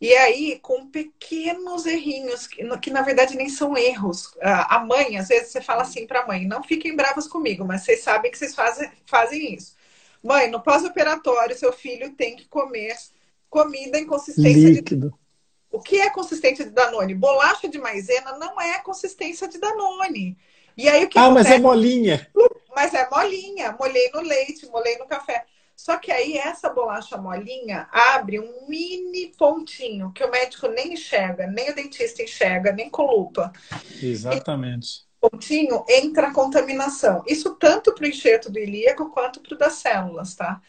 [0.00, 4.26] E aí, com pequenos errinhos, que, que na verdade nem são erros.
[4.34, 7.64] Uh, a mãe, às vezes você fala assim para a mãe, não fiquem bravas comigo,
[7.64, 9.76] mas vocês sabem que vocês fazem, fazem isso.
[10.22, 12.96] Mãe, no pós-operatório, seu filho tem que comer
[13.48, 15.10] comida em consistência Líquido.
[15.10, 15.21] de
[15.72, 17.14] o que é consistência de Danone?
[17.14, 20.38] Bolacha de maisena não é consistência de Danone.
[20.76, 21.44] E aí o que Ah, acontece?
[21.44, 22.26] mas é molinha.
[22.74, 23.76] Mas é molinha.
[23.78, 25.44] Molhei no leite, molhei no café.
[25.76, 31.46] Só que aí essa bolacha molinha abre um mini pontinho que o médico nem enxerga,
[31.46, 33.52] nem o dentista enxerga, nem com lupa.
[34.02, 35.06] Exatamente.
[35.20, 37.22] E pontinho entra a contaminação.
[37.26, 40.60] Isso tanto para o enxerto do ilíaco quanto para o das células, tá?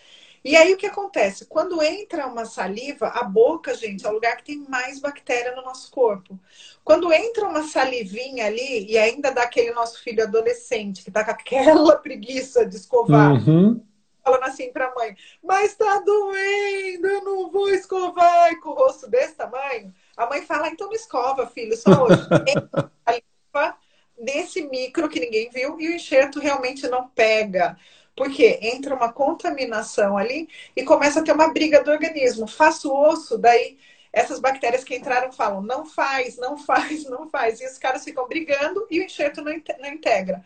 [0.43, 1.45] E aí o que acontece?
[1.45, 5.61] Quando entra uma saliva, a boca, gente, é o lugar que tem mais bactéria no
[5.61, 6.37] nosso corpo.
[6.83, 11.31] Quando entra uma salivinha ali, e ainda dá aquele nosso filho adolescente que tá com
[11.31, 13.81] aquela preguiça de escovar, uhum.
[14.21, 19.09] falando assim pra mãe, mas tá doendo, eu não vou escovar, e com o rosto
[19.09, 22.21] desse tamanho, a mãe fala, então não escova, filho, só hoje.
[22.45, 23.77] Entra a saliva
[24.17, 27.77] nesse micro que ninguém viu e o enxerto realmente não pega.
[28.15, 32.47] Porque entra uma contaminação ali e começa a ter uma briga do organismo.
[32.47, 33.77] Faço osso, daí
[34.13, 37.59] essas bactérias que entraram falam, não faz, não faz, não faz.
[37.59, 40.45] E os caras ficam brigando e o enxerto não, integra.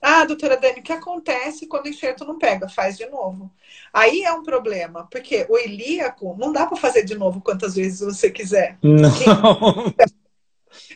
[0.00, 2.68] Ah, doutora Dani, o que acontece quando o enxerto não pega?
[2.68, 3.52] Faz de novo.
[3.92, 8.00] Aí é um problema, porque o ilíaco não dá para fazer de novo quantas vezes
[8.00, 8.78] você quiser.
[8.82, 9.94] Não.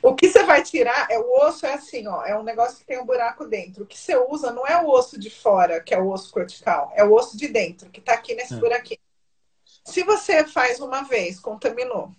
[0.02, 2.86] O que você vai tirar é o osso, é assim, ó, é um negócio que
[2.86, 3.84] tem um buraco dentro.
[3.84, 6.92] O que você usa não é o osso de fora, que é o osso cortical,
[6.94, 8.56] é o osso de dentro, que tá aqui nesse é.
[8.56, 9.00] buraquinho.
[9.84, 12.10] Se você faz uma vez, contaminou,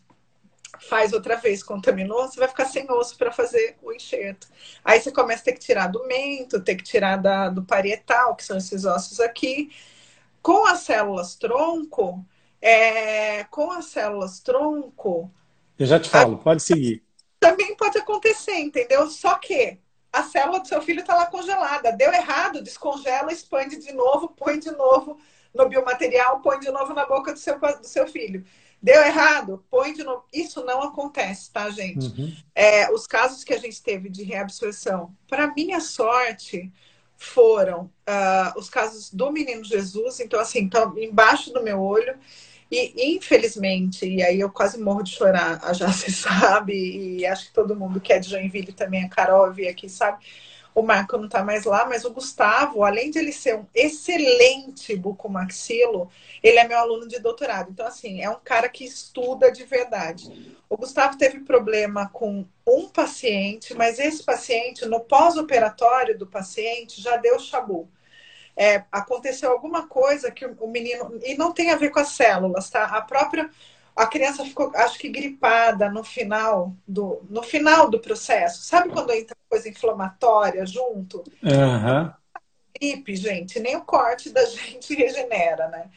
[0.79, 4.47] faz outra vez, contaminou, você vai ficar sem osso para fazer o enxerto.
[4.83, 8.35] Aí você começa a ter que tirar do mento, ter que tirar da, do parietal,
[8.35, 9.69] que são esses ossos aqui.
[10.41, 12.23] Com as células tronco,
[12.61, 15.29] é, com as células tronco.
[15.77, 16.37] Eu já te falo, a...
[16.37, 17.06] pode seguir
[17.39, 19.07] também pode acontecer, entendeu?
[19.09, 19.79] Só que
[20.11, 21.91] a célula do seu filho está lá congelada.
[21.91, 25.17] Deu errado, descongela, expande de novo, põe de novo
[25.53, 28.45] no biomaterial, põe de novo na boca do seu, do seu filho.
[28.81, 30.23] Deu errado, põe de novo.
[30.31, 32.07] Isso não acontece, tá, gente?
[32.07, 32.35] Uhum.
[32.53, 36.71] É, os casos que a gente teve de reabsorção, para minha sorte,
[37.15, 40.19] foram uh, os casos do menino Jesus.
[40.19, 42.17] Então, assim, tá embaixo do meu olho.
[42.69, 47.53] E, infelizmente, e aí eu quase morro de chorar, já se sabe, e acho que
[47.53, 50.23] todo mundo que é de Joinville também, a Carol vi aqui, sabe?
[50.75, 54.95] O Marco não está mais lá, mas o Gustavo, além de ele ser um excelente
[54.95, 56.07] bucomaxilo,
[56.43, 57.71] ele é meu aluno de doutorado.
[57.71, 60.55] Então, assim, é um cara que estuda de verdade.
[60.69, 67.17] O Gustavo teve problema com um paciente, mas esse paciente, no pós-operatório do paciente, já
[67.17, 67.89] deu chabu
[68.57, 71.19] é, aconteceu alguma coisa que o menino.
[71.23, 72.85] E não tem a ver com as células, tá?
[72.85, 73.49] A própria.
[73.95, 78.61] A criança ficou, acho que, gripada no final do, no final do processo.
[78.63, 81.23] Sabe quando entra coisa inflamatória junto?
[81.41, 82.11] Uhum.
[82.79, 85.89] Gripe, gente, nem o corte da gente regenera, né?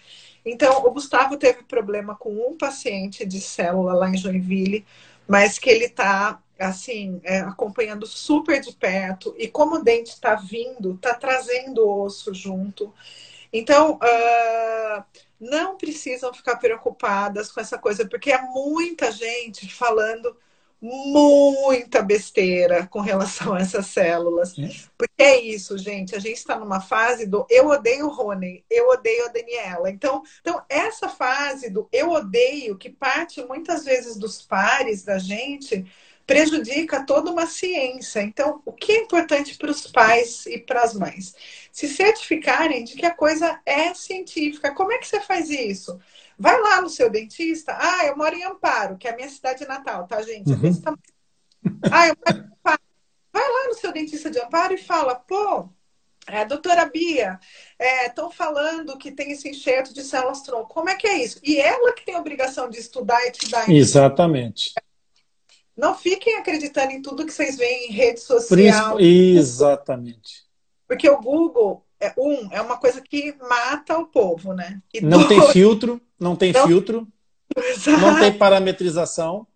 [0.45, 4.87] Então, o Gustavo teve problema com um paciente de célula lá em Joinville,
[5.29, 10.35] mas que ele está assim, é, acompanhando super de perto, e como o dente está
[10.35, 12.93] vindo, está trazendo o osso junto.
[13.53, 15.05] Então, uh,
[15.41, 20.37] não precisam ficar preocupadas com essa coisa, porque é muita gente falando
[20.81, 24.59] muita besteira com relação a essas células.
[24.59, 24.71] É.
[24.97, 26.17] Porque é isso, gente.
[26.17, 29.91] A gente está numa fase do eu odeio o Rony, eu odeio a Daniela.
[29.91, 35.85] Então, então, essa fase do eu odeio, que parte muitas vezes dos pares da gente,
[36.31, 38.23] prejudica toda uma ciência.
[38.23, 41.35] Então, o que é importante para os pais e para as mães?
[41.73, 44.73] Se certificarem de que a coisa é científica.
[44.73, 45.99] Como é que você faz isso?
[46.39, 47.77] Vai lá no seu dentista.
[47.77, 50.53] Ah, eu moro em Amparo, que é a minha cidade natal, tá, gente?
[50.53, 50.81] Uhum.
[50.81, 50.95] Tá...
[51.91, 52.83] Ah, eu moro em Amparo.
[53.33, 55.69] Vai lá no seu dentista de Amparo e fala, pô,
[56.29, 57.41] é, doutora Bia,
[58.07, 60.73] estão é, falando que tem esse enxerto de células tronco.
[60.73, 61.41] Como é que é isso?
[61.43, 63.69] E ela que tem a obrigação de estudar e te dar.
[63.69, 64.73] Exatamente.
[65.81, 69.01] Não fiquem acreditando em tudo que vocês veem em rede social.
[69.01, 70.45] Exatamente.
[70.87, 74.83] Porque o Google, é, um, é uma coisa que mata o povo, né?
[74.93, 76.67] E não dois, tem filtro, não tem não...
[76.67, 77.09] filtro,
[77.57, 77.99] Exato.
[77.99, 79.47] não tem parametrização.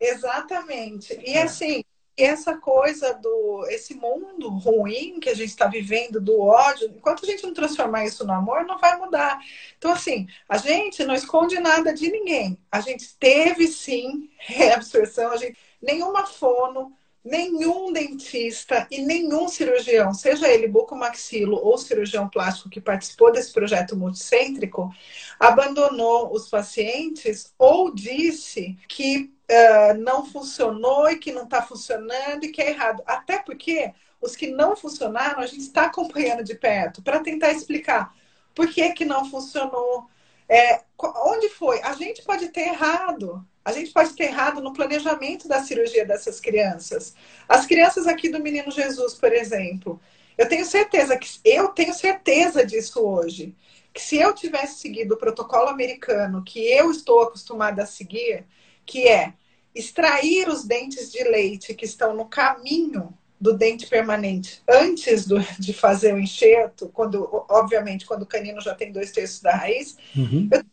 [0.00, 1.20] Exatamente.
[1.22, 1.42] E é.
[1.42, 1.84] assim,
[2.24, 7.26] essa coisa do esse mundo ruim que a gente está vivendo do ódio, enquanto a
[7.26, 9.38] gente não transformar isso no amor, não vai mudar.
[9.76, 12.58] Então assim, a gente não esconde nada de ninguém.
[12.70, 16.92] A gente teve sim reabsorção, a gente nenhuma fono,
[17.28, 23.96] nenhum dentista e nenhum cirurgião, seja ele bucomaxilo ou cirurgião plástico que participou desse projeto
[23.96, 24.90] multicêntrico,
[25.38, 32.48] abandonou os pacientes ou disse que uh, não funcionou e que não está funcionando e
[32.48, 33.02] que é errado.
[33.06, 38.14] Até porque os que não funcionaram, a gente está acompanhando de perto para tentar explicar
[38.54, 40.08] por que, que não funcionou.
[40.48, 41.80] É, onde foi?
[41.82, 43.46] A gente pode ter errado.
[43.68, 47.14] A gente pode ter errado no planejamento da cirurgia dessas crianças.
[47.46, 50.00] As crianças aqui do Menino Jesus, por exemplo,
[50.38, 53.54] eu tenho certeza que eu tenho certeza disso hoje,
[53.92, 58.46] que se eu tivesse seguido o protocolo americano que eu estou acostumada a seguir,
[58.86, 59.34] que é
[59.74, 65.74] extrair os dentes de leite que estão no caminho do dente permanente antes do, de
[65.74, 70.48] fazer o enxerto, quando, obviamente, quando o canino já tem dois terços da raiz, uhum.
[70.50, 70.64] eu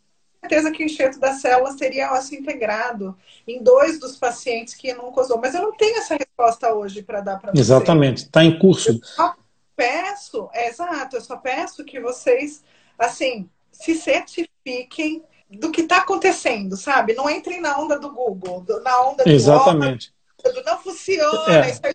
[0.46, 3.18] certeza que o enxerto das células seria osso integrado
[3.48, 5.40] em dois dos pacientes que nunca usou.
[5.40, 7.66] Mas eu não tenho essa resposta hoje para dar para vocês.
[7.68, 8.92] Exatamente, está em curso.
[8.92, 9.36] Eu só
[9.76, 12.64] peço, é, exato, eu só peço que vocês,
[12.98, 17.14] assim, se certifiquem do que está acontecendo, sabe?
[17.14, 20.14] Não entrem na onda do Google, na onda do Exatamente.
[20.44, 21.70] do não funciona, é.
[21.72, 21.94] isso é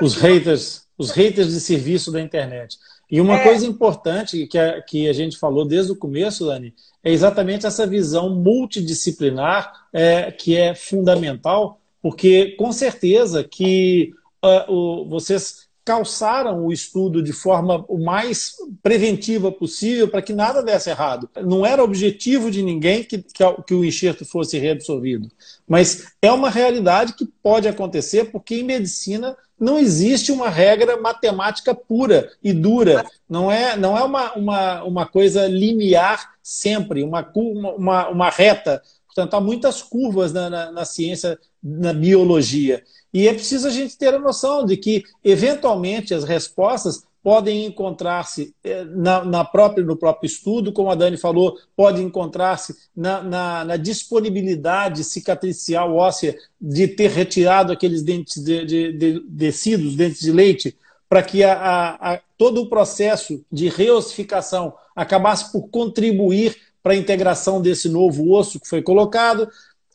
[0.00, 2.78] os haters, os haters de serviço da internet.
[3.14, 3.44] E uma é.
[3.44, 7.86] coisa importante que a, que a gente falou desde o começo, Dani, é exatamente essa
[7.86, 14.12] visão multidisciplinar é, que é fundamental, porque com certeza que
[14.44, 20.60] uh, o, vocês calçaram o estudo de forma o mais preventiva possível para que nada
[20.60, 21.30] desse errado.
[21.40, 25.30] Não era objetivo de ninguém que, que, que, o enxerto fosse reabsorvido,
[25.68, 31.74] mas é uma realidade que pode acontecer porque em medicina não existe uma regra matemática
[31.74, 33.06] pura e dura.
[33.28, 38.82] Não é, não é uma, uma, uma coisa linear sempre, uma, uma, uma reta.
[39.06, 42.84] Portanto, há muitas curvas na, na, na ciência, na biologia.
[43.12, 48.54] E é preciso a gente ter a noção de que, eventualmente, as respostas podem encontrar-se
[48.62, 53.64] eh, na, na, própria, no próprio estudo, como a Dani falou, pode encontrar-se na, na,
[53.64, 60.30] na, disponibilidade cicatricial óssea de ter retirado aqueles dentes de, de, de descidos, dentes de
[60.30, 60.76] leite,
[61.08, 66.96] para que a, a, a, todo o processo de reossificação acabasse por contribuir para a
[66.96, 69.48] integração desse novo osso que foi colocado.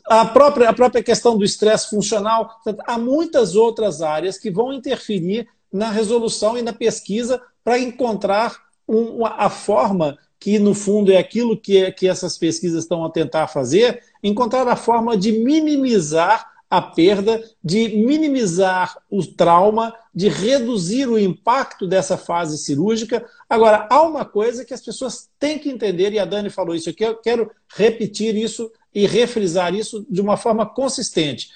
[0.07, 2.59] A própria, a própria questão do estresse funcional.
[2.87, 8.57] há muitas outras áreas que vão interferir na resolução e na pesquisa para encontrar
[8.87, 13.47] um, a forma que, no fundo, é aquilo que, que essas pesquisas estão a tentar
[13.47, 21.17] fazer, encontrar a forma de minimizar a perda, de minimizar o trauma, de reduzir o
[21.17, 23.25] impacto dessa fase cirúrgica.
[23.49, 26.89] Agora, há uma coisa que as pessoas têm que entender, e a Dani falou isso
[26.89, 31.49] aqui, eu quero repetir isso e refrisar isso de uma forma consistente.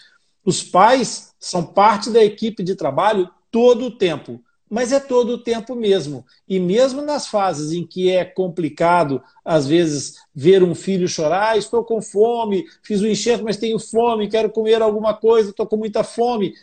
[0.43, 5.37] Os pais são parte da equipe de trabalho todo o tempo, mas é todo o
[5.37, 6.25] tempo mesmo.
[6.49, 11.57] E mesmo nas fases em que é complicado, às vezes, ver um filho chorar, ah,
[11.57, 15.67] estou com fome, fiz o um enxerto, mas tenho fome, quero comer alguma coisa, estou
[15.67, 16.55] com muita fome.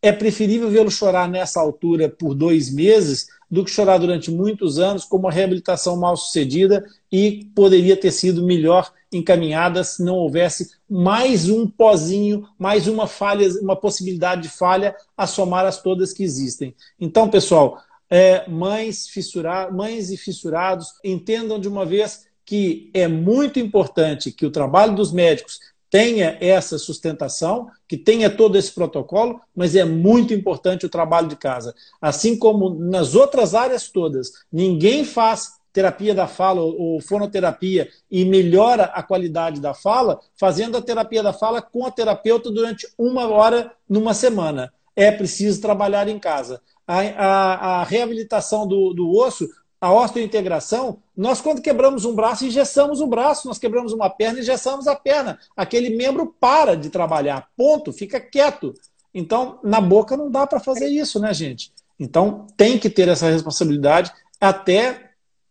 [0.00, 5.04] É preferível vê-lo chorar nessa altura por dois meses do que chorar durante muitos anos
[5.04, 6.82] com uma reabilitação mal sucedida
[7.12, 13.48] e poderia ter sido melhor encaminhada se não houvesse mais um pozinho, mais uma falha,
[13.60, 16.74] uma possibilidade de falha a somar as todas que existem.
[17.00, 23.58] Então, pessoal, é, mães, fissurar, mães e fissurados, entendam de uma vez que é muito
[23.58, 25.58] importante que o trabalho dos médicos
[25.90, 31.36] tenha essa sustentação, que tenha todo esse protocolo, mas é muito importante o trabalho de
[31.36, 31.74] casa.
[32.00, 38.86] Assim como nas outras áreas todas, ninguém faz terapia da fala ou fonoterapia e melhora
[38.86, 43.70] a qualidade da fala, fazendo a terapia da fala com a terapeuta durante uma hora
[43.88, 44.72] numa semana.
[44.96, 46.60] É preciso trabalhar em casa.
[46.84, 49.48] A, a, a reabilitação do, do osso
[49.80, 54.88] a osteointegração, nós quando quebramos um braço, engessamos o braço, nós quebramos uma perna, engessamos
[54.88, 55.38] a perna.
[55.56, 58.74] Aquele membro para de trabalhar, ponto, fica quieto.
[59.14, 61.70] Então, na boca não dá para fazer isso, né, gente?
[62.00, 64.10] Então, tem que ter essa responsabilidade
[64.40, 65.07] até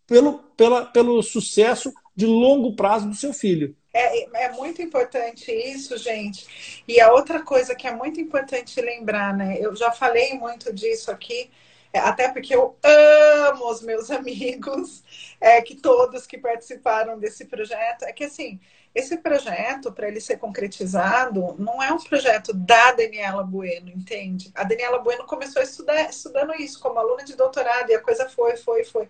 [0.07, 3.75] pelo, pela, pelo sucesso de longo prazo do seu filho.
[3.93, 6.83] É, é, muito importante isso, gente.
[6.87, 9.57] E a outra coisa que é muito importante lembrar, né?
[9.59, 11.49] Eu já falei muito disso aqui,
[11.91, 15.03] é, até porque eu amo os meus amigos,
[15.41, 18.59] é, que todos que participaram desse projeto, é que assim,
[18.93, 24.51] esse projeto, para ele ser concretizado, não é um projeto da Daniela Bueno, entende?
[24.55, 28.27] A Daniela Bueno começou a estudar, estudando isso como aluna de doutorado, e a coisa
[28.29, 29.07] foi, foi, foi.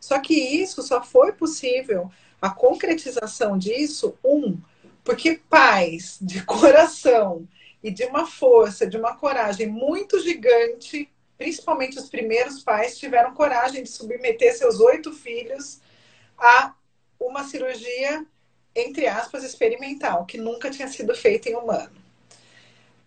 [0.00, 4.58] Só que isso só foi possível, a concretização disso, um,
[5.02, 7.46] porque pais de coração
[7.82, 13.82] e de uma força, de uma coragem muito gigante principalmente os primeiros pais, tiveram coragem
[13.82, 15.80] de submeter seus oito filhos
[16.38, 16.74] a
[17.20, 18.26] uma cirurgia,
[18.74, 21.96] entre aspas, experimental, que nunca tinha sido feita em humano.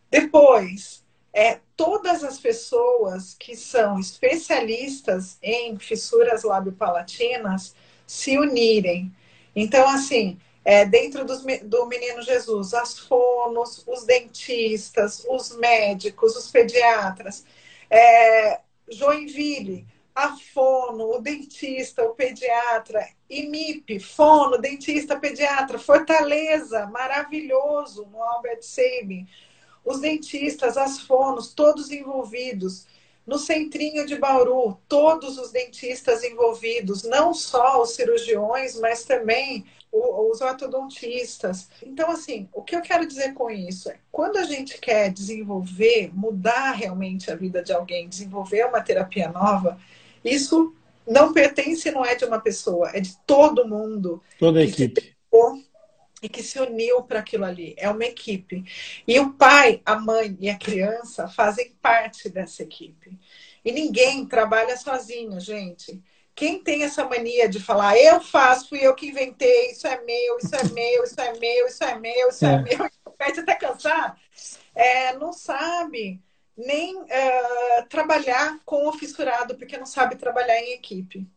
[0.10, 0.99] Depois,
[1.34, 7.76] é, todas as pessoas que são especialistas em fissuras labiopalatinas
[8.06, 9.14] se unirem.
[9.56, 16.52] Então, assim, é, dentro dos, do Menino Jesus, as fonos, os dentistas, os médicos, os
[16.52, 17.46] pediatras,
[17.90, 18.60] é,
[18.90, 28.62] Joinville, a fono, o dentista, o pediatra, IMIP, fono, dentista, pediatra, Fortaleza, maravilhoso, no Albert
[28.64, 29.28] Sabin,
[29.86, 32.86] os dentistas, as fonos, todos envolvidos.
[33.26, 40.42] No centrinho de Bauru, todos os dentistas envolvidos, não só os cirurgiões, mas também os
[40.42, 41.70] ortodontistas.
[41.84, 46.12] Então, assim, o que eu quero dizer com isso é quando a gente quer desenvolver,
[46.14, 49.80] mudar realmente a vida de alguém, desenvolver uma terapia nova,
[50.24, 50.74] isso
[51.08, 54.22] não pertence, não é de uma pessoa, é de todo mundo.
[54.38, 55.16] Toda a equipe.
[56.22, 57.76] E que se uniu para aquilo ali.
[57.78, 58.64] É uma equipe.
[59.08, 63.18] E o pai, a mãe e a criança fazem parte dessa equipe.
[63.64, 66.02] E ninguém trabalha sozinho, gente.
[66.36, 70.38] Quem tem essa mania de falar, eu faço, fui eu que inventei, isso é meu,
[70.38, 73.56] isso é meu, isso é meu, isso é meu, isso é, é meu, pede até
[73.56, 74.18] cansar,
[74.74, 76.22] é, não sabe
[76.56, 81.28] nem uh, trabalhar com o fissurado, porque não sabe trabalhar em equipe.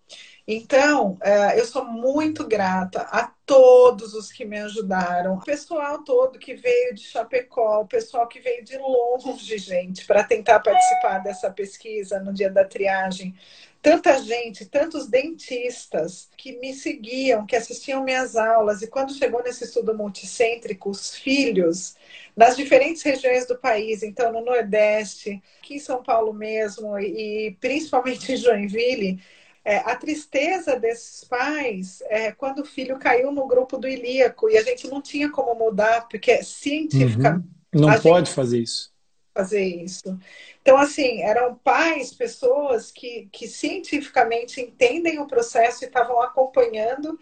[0.46, 6.38] Então, uh, eu sou muito grata a todos os que me ajudaram, o pessoal todo
[6.38, 11.50] que veio de Chapecó, o pessoal que veio de longe, gente, para tentar participar dessa
[11.50, 13.34] pesquisa no dia da triagem.
[13.80, 19.64] Tanta gente, tantos dentistas que me seguiam, que assistiam minhas aulas, e quando chegou nesse
[19.64, 21.96] estudo multicêntrico, os filhos
[22.36, 28.32] nas diferentes regiões do país, então no Nordeste, aqui em São Paulo mesmo, e principalmente
[28.32, 29.20] em Joinville,
[29.64, 34.56] é, a tristeza desses pais é quando o filho caiu no grupo do ilíaco e
[34.56, 37.46] a gente não tinha como mudar, porque cientificamente.
[37.74, 37.80] Uhum.
[37.80, 38.92] Não pode fazer isso.
[39.34, 40.18] Fazer isso.
[40.60, 47.18] Então, assim, eram pais, pessoas que, que cientificamente entendem o processo e estavam acompanhando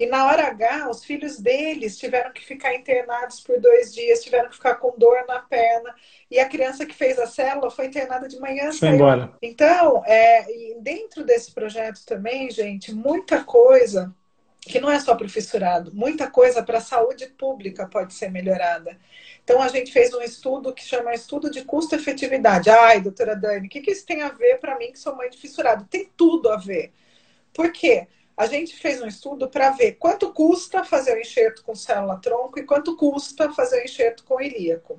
[0.00, 4.48] e na hora H, os filhos deles tiveram que ficar internados por dois dias, tiveram
[4.48, 5.94] que ficar com dor na perna.
[6.30, 8.72] E a criança que fez a célula foi internada de manhã.
[8.72, 9.30] Foi embora.
[9.42, 10.46] Então, é,
[10.80, 14.10] dentro desse projeto também, gente, muita coisa
[14.62, 18.30] que não é só para o fissurado, muita coisa para a saúde pública pode ser
[18.30, 18.96] melhorada.
[19.44, 22.70] Então, a gente fez um estudo que chama Estudo de Custo-Efetividade.
[22.70, 25.28] Ai, doutora Dani, o que, que isso tem a ver para mim que sou mãe
[25.28, 25.86] de fissurado?
[25.90, 26.90] Tem tudo a ver.
[27.52, 28.06] Por quê?
[28.40, 32.64] A gente fez um estudo para ver quanto custa fazer o enxerto com célula-tronco e
[32.64, 34.98] quanto custa fazer o enxerto com ilíaco.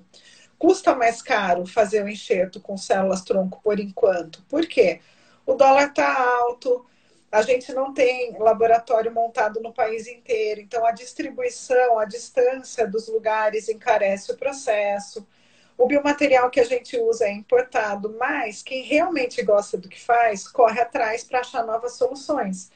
[0.59, 4.43] Custa mais caro fazer o enxerto com células-tronco por enquanto.
[4.47, 5.01] Por quê?
[5.43, 6.85] O dólar está alto,
[7.31, 13.07] a gente não tem laboratório montado no país inteiro, então a distribuição, a distância dos
[13.07, 15.27] lugares encarece o processo.
[15.75, 20.47] O biomaterial que a gente usa é importado, mas quem realmente gosta do que faz,
[20.47, 22.69] corre atrás para achar novas soluções.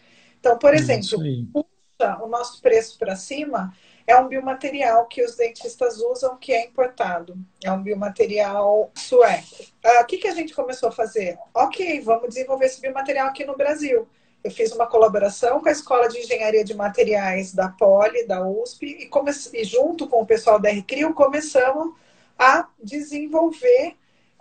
[0.46, 1.10] Então, por exemplo,
[1.52, 3.74] puxa o nosso preço para cima
[4.06, 7.36] é um biomaterial que os dentistas usam que é importado.
[7.64, 9.66] É um biomaterial sueco.
[9.84, 11.36] Ah, o que, que a gente começou a fazer?
[11.52, 14.08] Ok, vamos desenvolver esse biomaterial aqui no Brasil.
[14.44, 18.86] eu fiz uma colaboração com a Escola de Engenharia de Materiais da Poli, da USP,
[18.86, 21.96] e, e junto com o pessoal da RCRIO começamos
[22.38, 23.96] a desenvolver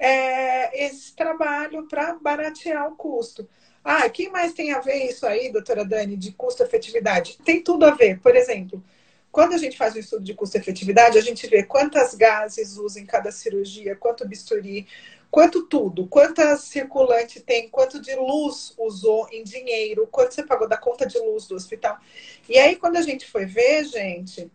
[0.05, 3.49] é, esse trabalho para baratear o custo.
[3.83, 7.39] Ah, quem mais tem a ver isso aí, doutora Dani, de custo-efetividade?
[7.43, 8.21] Tem tudo a ver.
[8.21, 8.85] Por exemplo,
[9.33, 13.07] quando a gente faz um estudo de custo-efetividade, a gente vê quantas gases usa em
[13.07, 14.87] cada cirurgia, quanto bisturi,
[15.31, 20.77] quanto tudo, quantas circulante tem, quanto de luz usou em dinheiro, quanto você pagou da
[20.77, 21.99] conta de luz do hospital.
[22.47, 24.51] E aí, quando a gente foi ver, gente,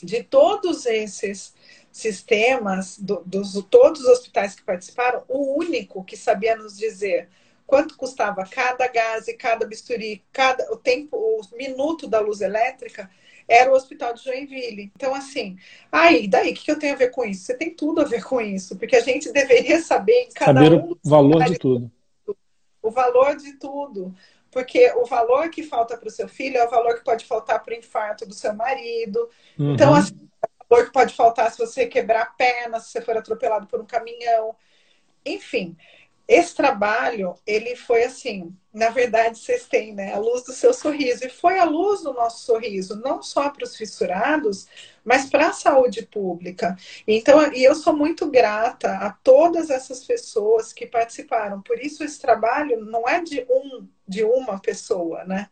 [0.00, 1.55] de todos esses
[1.96, 7.26] sistemas, do, dos todos os hospitais que participaram, o único que sabia nos dizer
[7.66, 13.10] quanto custava cada gás e cada bisturi, cada o tempo, o minuto da luz elétrica,
[13.48, 14.92] era o hospital de Joinville.
[14.94, 15.56] Então, assim,
[15.90, 17.44] aí, daí, o que eu tenho a ver com isso?
[17.44, 20.76] Você tem tudo a ver com isso, porque a gente deveria saber em cada saber
[20.76, 20.90] um.
[20.90, 21.90] o valor de tudo.
[22.82, 24.14] O valor de tudo.
[24.50, 27.62] Porque o valor que falta para o seu filho é o valor que pode faltar
[27.62, 29.28] para o infarto do seu marido.
[29.58, 29.74] Uhum.
[29.74, 30.26] Então, assim,
[30.68, 33.86] valor que pode faltar se você quebrar a perna, se você for atropelado por um
[33.86, 34.54] caminhão.
[35.24, 35.76] Enfim,
[36.28, 41.24] esse trabalho, ele foi assim, na verdade, vocês têm, né, a luz do seu sorriso.
[41.24, 44.66] E foi a luz do nosso sorriso, não só para os fissurados,
[45.04, 46.76] mas para a saúde pública.
[47.06, 51.62] Então, e eu sou muito grata a todas essas pessoas que participaram.
[51.62, 55.48] Por isso, esse trabalho não é de um, de uma pessoa, né?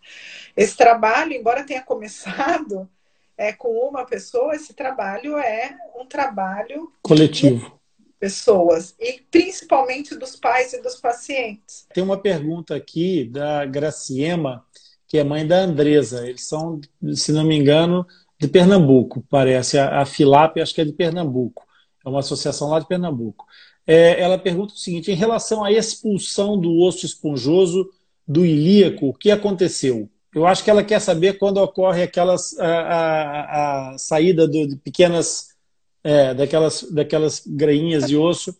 [0.56, 2.90] Esse trabalho, embora tenha começado
[3.36, 7.80] é, com uma pessoa, esse trabalho é um trabalho coletivo
[8.24, 11.86] pessoas e principalmente dos pais e dos pacientes.
[11.92, 14.64] Tem uma pergunta aqui da Graciema,
[15.06, 16.26] que é mãe da Andresa.
[16.26, 16.80] Eles são,
[17.12, 18.06] se não me engano,
[18.40, 19.78] de Pernambuco, parece.
[19.78, 21.66] A, a Filap, acho que é de Pernambuco.
[22.02, 23.44] É uma associação lá de Pernambuco.
[23.86, 27.90] É, ela pergunta o seguinte: em relação à expulsão do osso esponjoso
[28.26, 30.08] do ilíaco, o que aconteceu?
[30.34, 34.76] Eu acho que ela quer saber quando ocorre aquelas a, a, a saída de, de
[34.76, 35.54] pequenas
[36.02, 38.56] é, daquelas, daquelas grainhas de osso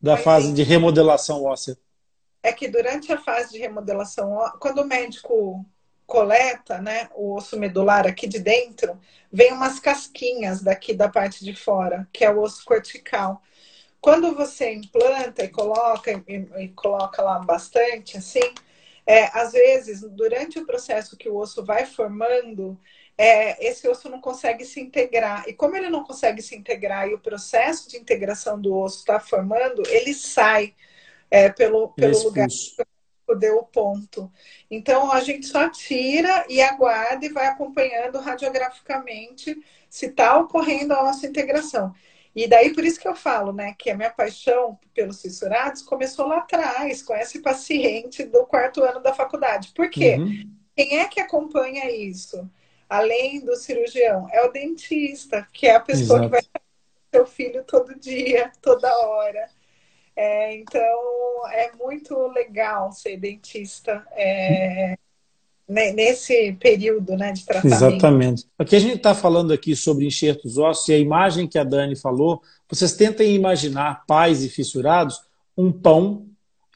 [0.00, 1.78] da fase de remodelação óssea.
[2.42, 5.64] É que durante a fase de remodelação, quando o médico
[6.06, 9.00] coleta né, o osso medular aqui de dentro,
[9.32, 13.40] vem umas casquinhas daqui da parte de fora, que é o osso cortical.
[13.98, 18.52] Quando você implanta e coloca, e, e coloca lá bastante, assim,
[19.06, 22.78] é, às vezes, durante o processo que o osso vai formando,
[23.16, 25.44] é, esse osso não consegue se integrar.
[25.46, 29.20] E como ele não consegue se integrar e o processo de integração do osso está
[29.20, 30.74] formando, ele sai
[31.30, 34.30] é, pelo, pelo lugar que deu o ponto.
[34.70, 39.56] Então a gente só tira e aguarda e vai acompanhando radiograficamente
[39.88, 41.94] se está ocorrendo a nossa integração.
[42.34, 46.26] E daí por isso que eu falo, né, que a minha paixão pelos fissurados começou
[46.26, 49.72] lá atrás, com esse paciente do quarto ano da faculdade.
[49.74, 50.16] Por quê?
[50.16, 50.50] Uhum.
[50.76, 52.50] Quem é que acompanha isso?
[52.88, 56.24] além do cirurgião, é o dentista, que é a pessoa Exato.
[56.24, 56.40] que vai
[57.12, 59.48] seu filho todo dia, toda hora.
[60.16, 64.96] É, então, é muito legal ser dentista é,
[65.68, 67.74] nesse período né, de tratamento.
[67.74, 68.46] Exatamente.
[68.58, 71.96] Aqui a gente está falando aqui sobre enxertos ósseos e a imagem que a Dani
[71.96, 75.20] falou, vocês tentem imaginar, pais e fissurados,
[75.56, 76.26] um pão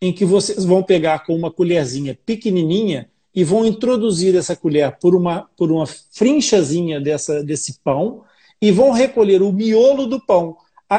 [0.01, 5.15] em que vocês vão pegar com uma colherzinha pequenininha e vão introduzir essa colher por
[5.15, 8.23] uma, por uma frinchazinha dessa, desse pão
[8.61, 10.57] e vão recolher o miolo do pão.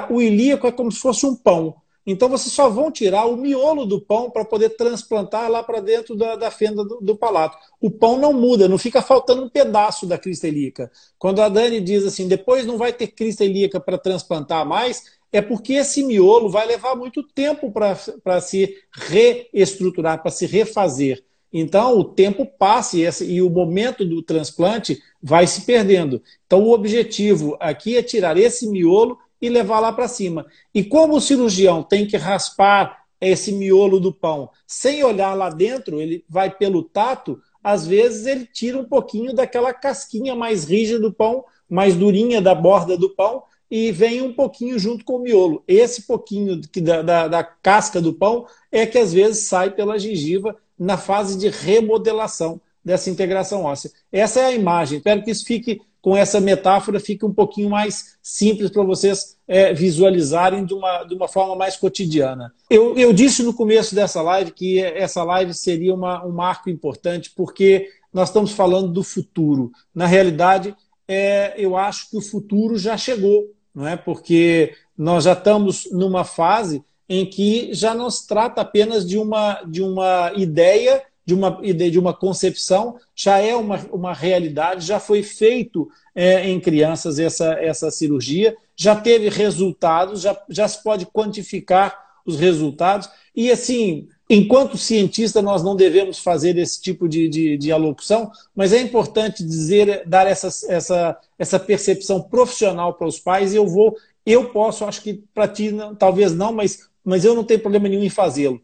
[0.09, 1.75] O ilíaco é como se fosse um pão.
[2.12, 6.16] Então vocês só vão tirar o miolo do pão para poder transplantar lá para dentro
[6.16, 7.55] da, da fenda do, do, palato.
[7.80, 10.91] O pão não muda, não fica faltando um pedaço da crista ilíaca.
[11.20, 15.39] Quando a Dani diz assim, depois não vai ter crista ilíaca para transplantar mais, é
[15.39, 21.24] porque esse miolo vai levar muito tempo para se reestruturar, para se refazer.
[21.53, 26.24] Então, o tempo passa e, e o momento do transplante vai se perdendo.
[26.47, 30.45] Então, o objetivo aqui é tirar esse miolo e levar lá para cima.
[30.73, 35.99] E como o cirurgião tem que raspar esse miolo do pão sem olhar lá dentro,
[35.99, 41.11] ele vai pelo tato, às vezes ele tira um pouquinho daquela casquinha mais rígida do
[41.11, 45.63] pão, mais durinha da borda do pão, e vem um pouquinho junto com o miolo.
[45.67, 50.55] Esse pouquinho da, da, da casca do pão é que às vezes sai pela gengiva
[50.77, 53.91] na fase de remodelação dessa integração óssea.
[54.11, 54.97] Essa é a imagem.
[54.97, 59.74] Espero que isso fique, com essa metáfora, fique um pouquinho mais simples para vocês é,
[59.74, 62.54] visualizarem de uma, de uma forma mais cotidiana.
[62.70, 67.32] Eu, eu disse no começo dessa live que essa live seria uma, um marco importante,
[67.36, 69.72] porque nós estamos falando do futuro.
[69.93, 70.76] Na realidade,
[71.08, 73.97] é, eu acho que o futuro já chegou, não é?
[73.97, 79.64] Porque nós já estamos numa fase em que já não se trata apenas de uma,
[79.64, 85.21] de uma ideia de uma, de uma concepção, já é uma, uma realidade, já foi
[85.21, 91.95] feito é, em crianças essa, essa cirurgia, já teve resultados, já, já se pode quantificar
[92.25, 93.07] os resultados.
[93.36, 98.73] E assim, enquanto cientista, nós não devemos fazer esse tipo de, de, de alocução, mas
[98.73, 103.95] é importante dizer, dar essa, essa, essa percepção profissional para os pais, e eu vou,
[104.25, 107.88] eu posso, acho que para ti não, talvez não, mas, mas eu não tenho problema
[107.88, 108.59] nenhum em fazê-lo.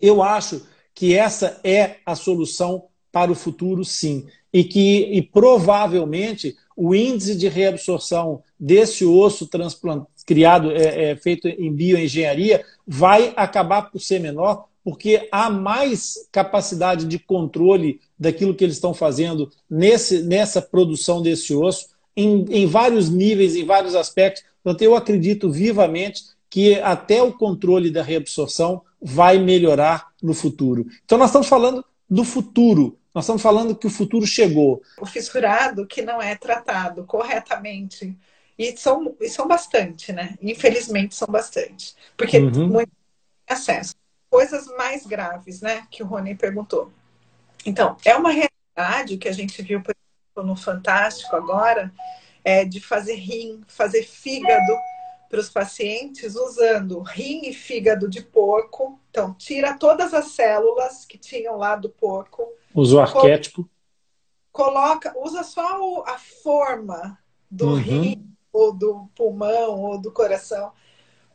[0.00, 0.62] Eu acho
[0.94, 4.26] que essa é a solução para o futuro, sim.
[4.52, 9.48] E que e provavelmente o índice de reabsorção desse osso
[10.26, 17.04] criado, é, é, feito em bioengenharia, vai acabar por ser menor, porque há mais capacidade
[17.04, 23.10] de controle daquilo que eles estão fazendo nesse, nessa produção desse osso, em, em vários
[23.10, 24.42] níveis, em vários aspectos.
[24.62, 30.86] Portanto, eu acredito vivamente que até o controle da reabsorção vai melhorar no futuro.
[31.04, 34.82] Então, nós estamos falando do futuro, nós estamos falando que o futuro chegou.
[35.00, 38.16] O fissurado que não é tratado corretamente,
[38.58, 40.36] e são, e são bastante, né?
[40.42, 41.94] Infelizmente, são bastante.
[42.14, 42.68] Porque uhum.
[42.68, 42.92] muito
[43.48, 43.94] acesso.
[44.28, 45.86] Coisas mais graves, né?
[45.90, 46.92] Que o Rony perguntou.
[47.64, 51.90] Então, é uma realidade que a gente viu, por exemplo, no Fantástico agora,
[52.44, 54.72] é de fazer rim, fazer fígado
[55.30, 58.98] para os pacientes usando rim e fígado de porco.
[59.10, 62.52] Então, tira todas as células que tinham lá do porco.
[62.74, 63.70] Usa o arquétipo.
[64.50, 67.16] Coloca, usa só a forma
[67.48, 67.76] do uhum.
[67.76, 70.72] rim, ou do pulmão, ou do coração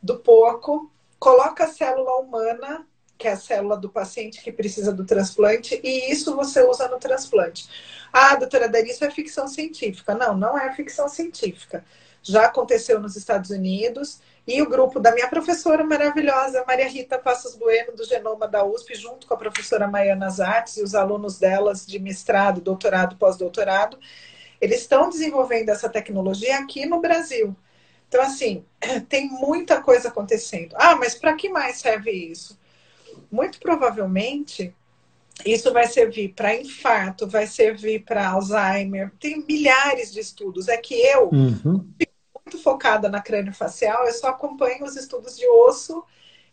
[0.02, 0.92] do porco.
[1.18, 2.86] Coloca a célula humana,
[3.16, 6.98] que é a célula do paciente que precisa do transplante, e isso você usa no
[6.98, 7.66] transplante.
[8.12, 10.14] Ah, doutora Dani, isso é ficção científica.
[10.14, 11.82] Não, não é ficção científica
[12.26, 14.20] já aconteceu nos Estados Unidos.
[14.46, 18.94] E o grupo da minha professora maravilhosa, Maria Rita Passos Bueno, do Genoma da USP,
[18.94, 23.98] junto com a professora Maiana Artes e os alunos delas de mestrado, doutorado, pós-doutorado,
[24.60, 27.56] eles estão desenvolvendo essa tecnologia aqui no Brasil.
[28.08, 28.64] Então, assim,
[29.08, 30.76] tem muita coisa acontecendo.
[30.78, 32.58] Ah, mas para que mais serve isso?
[33.30, 34.72] Muito provavelmente
[35.44, 39.12] isso vai servir para infarto, vai servir para Alzheimer.
[39.20, 40.68] Tem milhares de estudos.
[40.68, 41.84] É que eu uhum
[42.46, 46.04] muito focada na crânio-facial, eu só acompanho os estudos de osso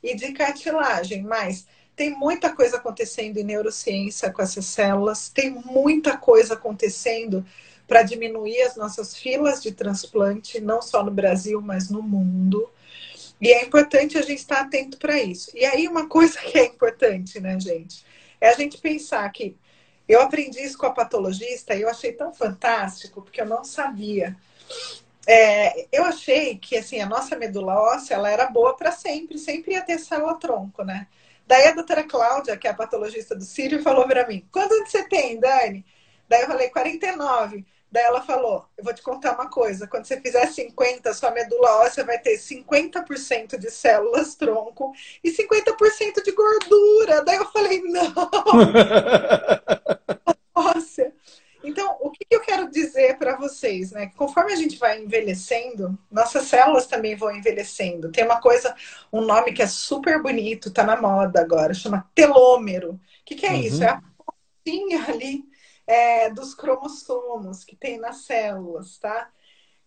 [0.02, 6.18] e de cartilagem, mas tem muita coisa acontecendo em neurociência com essas células, tem muita
[6.18, 7.46] coisa acontecendo
[7.88, 12.68] para diminuir as nossas filas de transplante, não só no Brasil, mas no mundo.
[13.39, 15.52] E é importante a gente estar atento para isso.
[15.54, 18.04] E aí, uma coisa que é importante, né, gente,
[18.41, 19.56] é a gente pensar que
[20.08, 24.36] eu aprendi isso com a patologista e eu achei tão fantástico, porque eu não sabia
[25.28, 29.74] é, eu achei que assim a nossa medula óssea ela era boa para sempre, sempre
[29.74, 31.08] ia ter célula tronco, né?
[31.46, 35.04] Daí a doutora Cláudia, que é a patologista do Sírio, falou para mim: quanto você
[35.08, 35.86] tem, Dani?
[36.28, 37.66] Daí eu falei: 49.
[37.92, 41.84] Daí ela falou: eu vou te contar uma coisa, quando você fizer 50, sua medula
[41.84, 44.94] óssea vai ter 50% de células tronco
[45.24, 47.24] e 50% de gordura.
[47.24, 48.14] Daí eu falei: não!
[51.64, 54.11] Então, o que eu quero dizer para vocês, né?
[54.18, 58.11] Conforme a gente vai envelhecendo, nossas células também vão envelhecendo.
[58.11, 58.76] Tem uma coisa,
[59.11, 62.93] um nome que é super bonito, tá na moda agora, chama telômero.
[62.93, 63.59] O que, que é uhum.
[63.61, 63.84] isso?
[63.84, 65.45] É a pontinha ali
[65.88, 69.30] é, dos cromossomos que tem nas células, tá?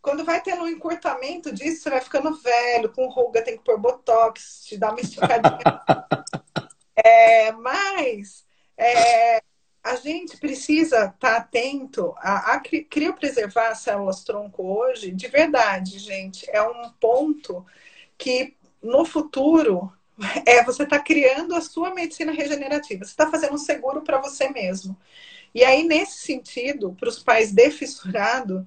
[0.01, 3.79] Quando vai tendo um encurtamento disso, você vai ficando velho, com ruga, tem que pôr
[3.79, 5.83] botox, te dá uma esticadinha.
[6.95, 8.47] é, mas
[8.77, 9.43] é,
[9.87, 16.01] a gente precisa estar tá atento a, a criopreservar as células tronco hoje, de verdade,
[16.01, 17.65] gente, é um ponto
[18.19, 19.93] que no futuro
[20.45, 24.49] é você está criando a sua medicina regenerativa, você está fazendo um seguro para você
[24.49, 24.97] mesmo.
[25.55, 28.67] E aí, nesse sentido, para os pais de fissurado,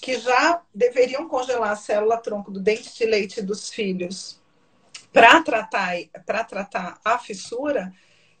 [0.00, 4.40] que já deveriam congelar a célula tronco do dente de leite dos filhos
[5.12, 5.96] para tratar,
[6.46, 7.92] tratar a fissura,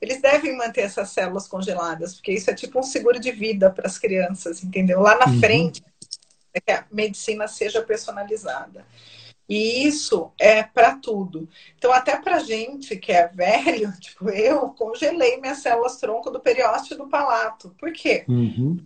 [0.04, 3.86] eles devem manter essas células congeladas, porque isso é tipo um seguro de vida para
[3.86, 5.00] as crianças, entendeu?
[5.00, 5.40] Lá na uhum.
[5.40, 5.82] frente,
[6.52, 8.86] é que a medicina seja personalizada.
[9.48, 11.48] E isso é para tudo.
[11.76, 16.96] Então, até para gente que é velho, tipo eu, congelei minhas células tronco do periósteo
[16.96, 17.74] do palato.
[17.78, 18.24] Por quê?
[18.28, 18.78] Uhum.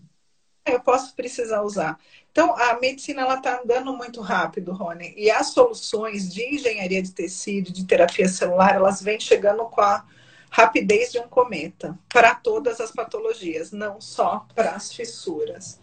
[0.64, 1.98] Eu posso precisar usar.
[2.30, 5.14] Então, a medicina ela está andando muito rápido, Rony.
[5.16, 10.04] E as soluções de engenharia de tecido, de terapia celular, elas vêm chegando com a
[10.50, 15.78] rapidez de um cometa para todas as patologias, não só para as fissuras.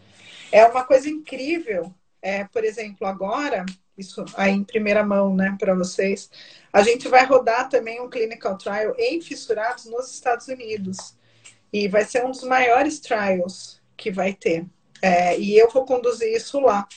[0.51, 1.93] É uma coisa incrível.
[2.21, 3.65] É, por exemplo, agora,
[3.97, 6.29] isso aí em primeira mão, né, para vocês,
[6.73, 11.15] a gente vai rodar também um clinical trial em fissurados nos Estados Unidos.
[11.71, 14.65] E vai ser um dos maiores trials que vai ter.
[15.01, 16.87] É, e eu vou conduzir isso lá.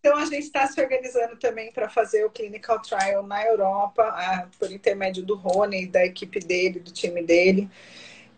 [0.00, 4.70] Então, a gente está se organizando também para fazer o clinical trial na Europa, por
[4.70, 7.68] intermédio do Rony, da equipe dele, do time dele.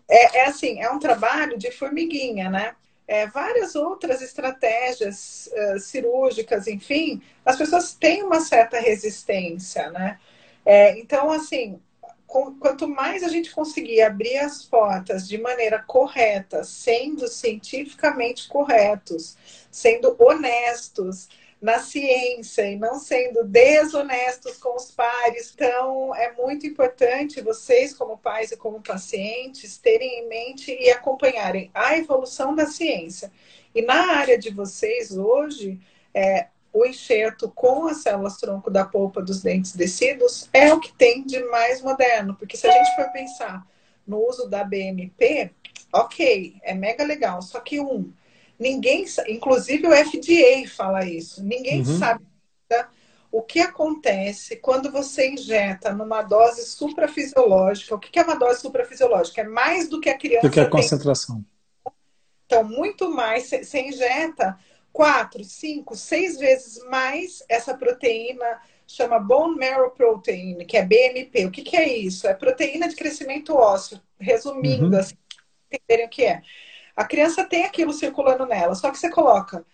[0.09, 2.75] É, é assim, é um trabalho de formiguinha, né?
[3.07, 10.17] É, várias outras estratégias uh, cirúrgicas, enfim, as pessoas têm uma certa resistência, né?
[10.65, 11.79] É, então, assim,
[12.25, 19.37] com, quanto mais a gente conseguir abrir as portas de maneira correta, sendo cientificamente corretos,
[19.69, 21.27] sendo honestos,
[21.61, 25.51] na ciência e não sendo desonestos com os pares.
[25.53, 31.69] Então, é muito importante vocês, como pais e como pacientes, terem em mente e acompanharem
[31.73, 33.31] a evolução da ciência.
[33.75, 35.79] E na área de vocês hoje,
[36.13, 40.91] é, o enxerto com as células tronco da polpa dos dentes descidos é o que
[40.93, 43.65] tem de mais moderno, porque se a gente for pensar
[44.07, 45.51] no uso da BMP,
[45.93, 48.11] ok, é mega legal, só que um,
[48.61, 51.43] Ninguém, inclusive o FDA fala isso.
[51.43, 51.97] Ninguém uhum.
[51.97, 52.23] sabe
[53.31, 57.95] o que acontece quando você injeta numa dose suprafisiológica.
[57.95, 59.41] O que é uma dose suprafisiológica?
[59.41, 60.47] É mais do que a criança.
[60.47, 61.37] Do que a concentração.
[61.83, 61.93] Tem.
[62.45, 63.49] Então, muito mais.
[63.49, 64.55] Você injeta
[64.93, 71.45] quatro, cinco, seis vezes mais essa proteína chama Bone Marrow Protein, que é BMP.
[71.45, 72.27] O que, que é isso?
[72.27, 73.99] É proteína de crescimento ósseo.
[74.19, 74.99] Resumindo, uhum.
[74.99, 75.15] assim,
[75.71, 76.43] entenderem o que é.
[77.01, 79.65] A criança tem aquilo circulando nela, só que você coloca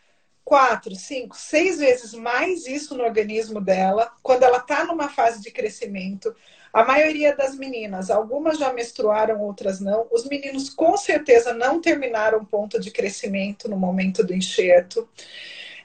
[0.46, 5.52] quatro, cinco, seis vezes mais isso no organismo dela, quando ela está numa fase de
[5.52, 6.34] crescimento.
[6.72, 10.08] A maioria das meninas, algumas já menstruaram, outras não.
[10.10, 15.10] Os meninos com certeza não terminaram o ponto de crescimento no momento do enxerto.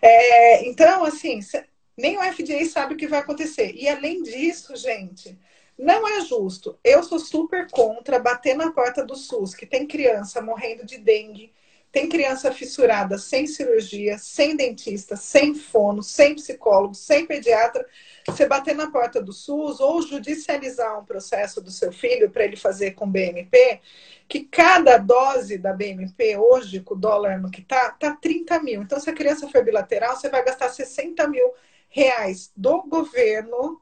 [0.01, 1.41] É, então, assim,
[1.99, 3.73] nem o FDA sabe o que vai acontecer.
[3.75, 5.37] E além disso, gente,
[5.79, 6.79] não é justo.
[6.83, 11.53] Eu sou super contra bater na porta do SUS, que tem criança morrendo de dengue,
[11.93, 17.87] tem criança fissurada sem cirurgia, sem dentista, sem fono, sem psicólogo, sem pediatra.
[18.27, 22.57] Você bater na porta do SUS ou judicializar um processo do seu filho para ele
[22.57, 23.83] fazer com BMP,
[24.27, 28.81] que cada dose da BMP hoje, com o dólar no que tá, tá 30 mil.
[28.81, 31.53] Então, se a criança for bilateral, você vai gastar 60 mil
[31.91, 33.79] reais do governo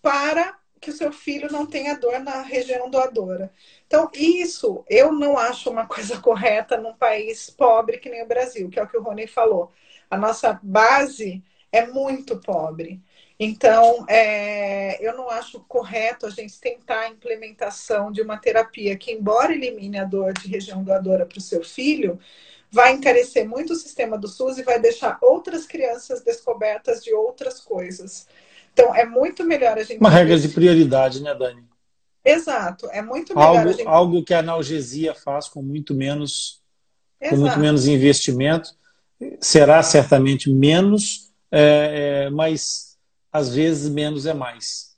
[0.00, 3.52] para que o seu filho não tenha dor na região doadora.
[3.86, 8.70] Então, isso eu não acho uma coisa correta num país pobre que nem o Brasil,
[8.70, 9.72] que é o que o Rony falou.
[10.10, 13.00] A nossa base é muito pobre.
[13.38, 19.12] Então, é, eu não acho correto a gente tentar a implementação de uma terapia que,
[19.12, 22.18] embora elimine a dor de região doadora para o seu filho,
[22.70, 27.60] vai encarecer muito o sistema do SUS e vai deixar outras crianças descobertas de outras
[27.60, 28.26] coisas.
[28.72, 29.98] Então, é muito melhor a gente.
[29.98, 31.64] Uma regra de prioridade, né, Dani?
[32.24, 32.88] Exato.
[32.90, 33.88] É muito melhor algo, gente...
[33.88, 36.60] algo que a analgesia faz com muito menos,
[37.28, 38.70] com muito menos investimento.
[39.40, 42.96] Será certamente menos, é, é, mas
[43.32, 44.90] às vezes menos é mais.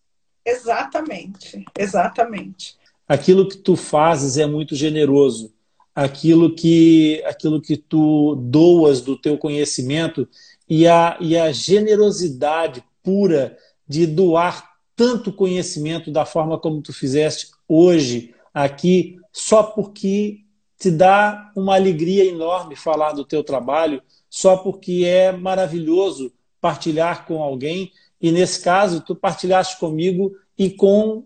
[0.45, 2.77] Exatamente, exatamente.
[3.07, 5.53] Aquilo que tu fazes é muito generoso.
[5.95, 10.27] Aquilo que, aquilo que tu doas do teu conhecimento
[10.69, 13.57] e a, e a generosidade pura
[13.89, 20.41] de doar tanto conhecimento da forma como tu fizeste hoje aqui, só porque
[20.79, 27.43] te dá uma alegria enorme falar do teu trabalho, só porque é maravilhoso partilhar com
[27.43, 27.93] alguém.
[28.21, 31.25] E nesse caso, tu partilhaste comigo e com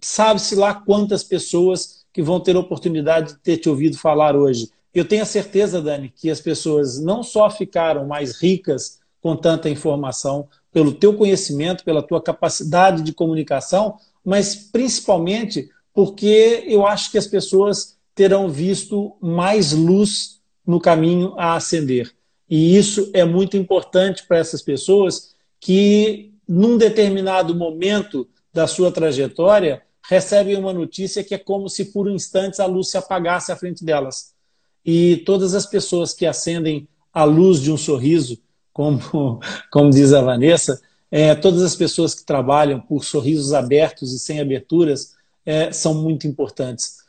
[0.00, 4.70] sabe-se lá quantas pessoas que vão ter a oportunidade de ter te ouvido falar hoje.
[4.92, 9.70] Eu tenho a certeza, Dani, que as pessoas não só ficaram mais ricas com tanta
[9.70, 17.18] informação, pelo teu conhecimento, pela tua capacidade de comunicação, mas principalmente porque eu acho que
[17.18, 22.12] as pessoas terão visto mais luz no caminho a ascender.
[22.48, 29.82] E isso é muito importante para essas pessoas que, num determinado momento da sua trajetória,
[30.08, 33.84] recebem uma notícia que é como se por instantes a luz se apagasse à frente
[33.84, 34.34] delas.
[34.84, 38.38] E todas as pessoas que acendem a luz de um sorriso,
[38.72, 39.40] como,
[39.70, 40.80] como diz a Vanessa,
[41.10, 46.26] é, todas as pessoas que trabalham por sorrisos abertos e sem aberturas é, são muito
[46.26, 47.02] importantes.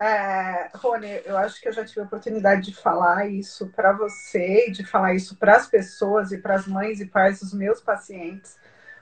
[0.00, 4.70] É, Rony, eu acho que eu já tive a oportunidade de falar isso para você,
[4.70, 8.56] de falar isso para as pessoas e para as mães e pais dos meus pacientes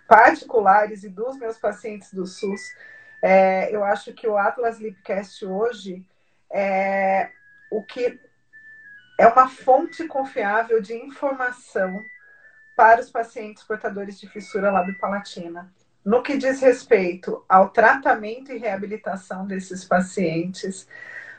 [0.06, 2.60] particulares e dos meus pacientes do SUS.
[3.22, 6.04] É, eu acho que o Atlas Lipcast hoje
[6.52, 7.30] é
[7.70, 8.18] o que
[9.20, 12.02] é uma fonte confiável de informação
[12.74, 15.70] para os pacientes portadores de fissura lábio-palatina.
[16.02, 20.88] No que diz respeito ao tratamento e reabilitação desses pacientes,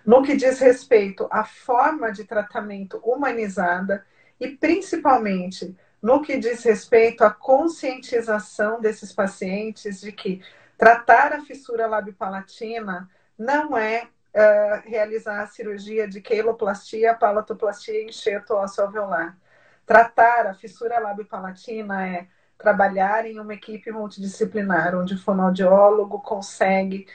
[0.06, 4.06] no que diz respeito à forma de tratamento humanizada
[4.40, 10.40] e principalmente no que diz respeito à conscientização desses pacientes de que
[10.78, 18.54] tratar a fissura labiopalatina não é uh, realizar a cirurgia de queiloplastia, palatoplastia e enxerto
[18.54, 19.38] ósseo alveolar.
[19.86, 22.28] Tratar a fissura labiopalatina é
[22.58, 27.08] trabalhar em uma equipe multidisciplinar, onde o fonoaudiólogo consegue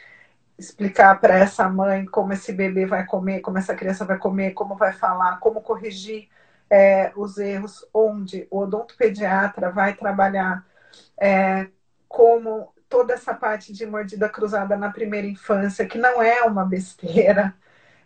[0.58, 4.74] explicar para essa mãe como esse bebê vai comer, como essa criança vai comer, como
[4.76, 6.28] vai falar, como corrigir
[6.68, 10.66] é, os erros, onde o odontopediatra vai trabalhar
[11.20, 11.68] é,
[12.08, 17.54] como toda essa parte de mordida cruzada na primeira infância, que não é uma besteira,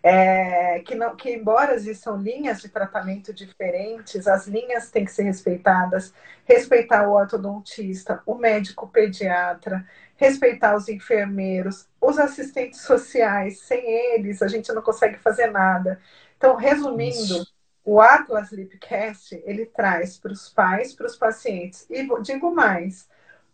[0.02, 5.22] é, que, não, que embora existam linhas de tratamento diferentes, as linhas têm que ser
[5.22, 6.12] respeitadas,
[6.44, 9.86] respeitar o ortodontista, o médico pediatra,
[10.16, 16.00] respeitar os enfermeiros, os assistentes sociais, sem eles a gente não consegue fazer nada.
[16.36, 17.46] Então, resumindo,
[17.84, 23.08] o Atlas Lipcast, ele traz para os pais, para os pacientes, e digo mais,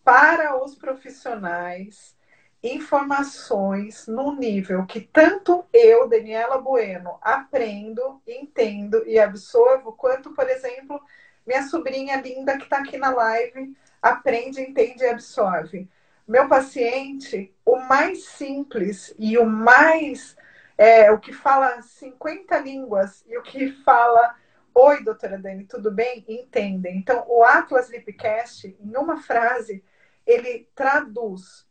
[0.07, 2.15] para os profissionais,
[2.63, 11.03] informações no nível que tanto eu, Daniela Bueno, aprendo, entendo e absorvo, quanto, por exemplo,
[11.45, 15.89] minha sobrinha linda que está aqui na live aprende, entende e absorve.
[16.27, 20.37] Meu paciente, o mais simples e o mais.
[20.79, 24.37] É, o que fala 50 línguas e o que fala.
[24.73, 26.25] Oi, doutora Dani, tudo bem?
[26.29, 26.97] Entendem.
[26.97, 29.83] Então, o Atlas Lipcast, em uma frase,
[30.27, 31.67] ele traduz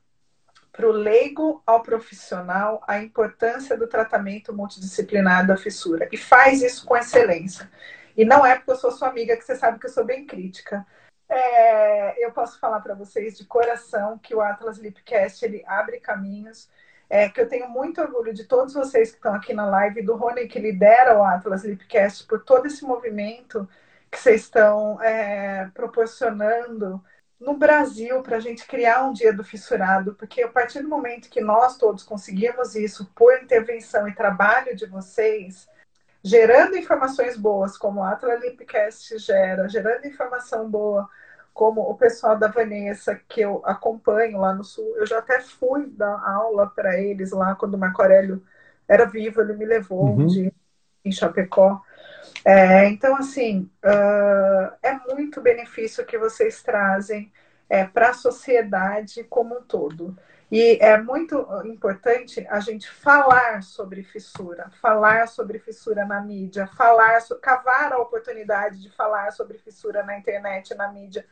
[0.72, 6.07] para o leigo ao profissional a importância do tratamento multidisciplinar da fissura.
[6.11, 7.69] E faz isso com excelência.
[8.15, 10.26] E não é porque eu sou sua amiga que você sabe que eu sou bem
[10.26, 10.86] crítica.
[11.27, 16.69] É, eu posso falar para vocês de coração que o Atlas Lipcast ele abre caminhos.
[17.10, 20.15] É, que eu tenho muito orgulho de todos vocês que estão aqui na live, do
[20.15, 23.69] Rony que lidera o Atlas Lipcast, por todo esse movimento
[24.10, 27.03] que vocês estão é, proporcionando
[27.40, 31.30] no Brasil para a gente criar um dia do fissurado, porque a partir do momento
[31.30, 35.68] que nós todos conseguimos isso por intervenção e trabalho de vocês,
[36.24, 41.07] gerando informações boas, como o Atlas Lipcast gera, gerando informação boa,
[41.53, 45.88] como o pessoal da Vanessa, que eu acompanho lá no Sul, eu já até fui
[45.88, 48.44] dar aula para eles lá quando o Marco Aurélio
[48.88, 50.24] era vivo, ele me levou uhum.
[50.24, 50.52] um dia
[51.03, 51.82] em Chapecó.
[52.43, 57.31] É, então, assim, uh, é muito benefício que vocês trazem
[57.69, 60.15] é, para a sociedade como um todo.
[60.52, 67.19] E é muito importante a gente falar sobre fissura, falar sobre fissura na mídia, falar,
[67.41, 71.26] cavar a oportunidade de falar sobre fissura na internet, na mídia,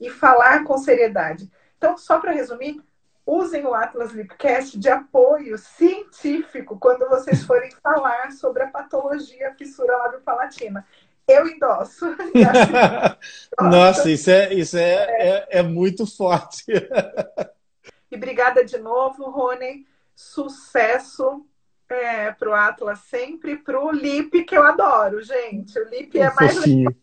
[0.00, 1.50] e falar com seriedade.
[1.78, 2.82] Então, só para resumir,
[3.30, 9.96] usem o Atlas Lipcast de apoio científico quando vocês forem falar sobre a patologia fissura
[9.96, 10.84] labiopalatina.
[11.28, 12.06] Eu endosso.
[13.60, 15.28] Nossa, isso é, isso é, é.
[15.28, 16.64] é, é muito forte.
[18.10, 19.86] e obrigada de novo, Rony.
[20.12, 21.46] Sucesso
[21.88, 25.78] é, para o Atlas sempre, para o Lip, que eu adoro, gente.
[25.78, 26.56] O Lip é, é mais.
[26.56, 26.96] Fofinho.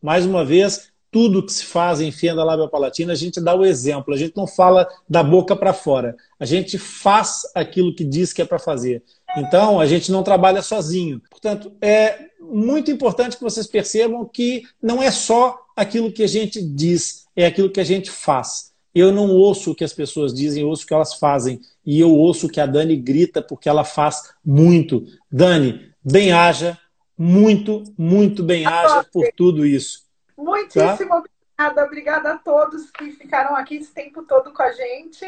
[0.00, 3.64] mais uma vez, tudo que se faz em fenda lábio palatina, a gente dá o
[3.64, 8.32] exemplo, a gente não fala da boca para fora, a gente faz aquilo que diz
[8.32, 9.00] que é para fazer.
[9.36, 11.22] Então, a gente não trabalha sozinho.
[11.30, 16.60] Portanto, é muito importante que vocês percebam que não é só aquilo que a gente
[16.60, 18.72] diz, é aquilo que a gente faz.
[18.92, 21.60] Eu não ouço o que as pessoas dizem, eu ouço o que elas fazem.
[21.86, 25.04] E eu ouço o que a Dani grita, porque ela faz muito.
[25.30, 26.76] Dani, bem-haja,
[27.16, 30.03] muito, muito bem-haja por tudo isso.
[30.36, 31.18] Muitíssimo tá?
[31.18, 31.84] obrigada.
[31.84, 35.24] Obrigada a todos que ficaram aqui esse tempo todo com a gente.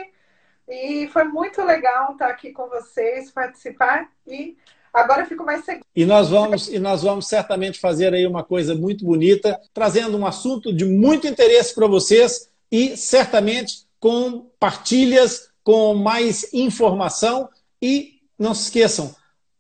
[0.69, 4.11] E foi muito legal estar aqui com vocês, participar.
[4.27, 4.57] E
[4.93, 5.87] agora eu fico mais segura.
[5.95, 10.27] E nós vamos, e nós vamos certamente fazer aí uma coisa muito bonita, trazendo um
[10.27, 17.49] assunto de muito interesse para vocês e certamente com partilhas, com mais informação.
[17.81, 19.15] E não se esqueçam,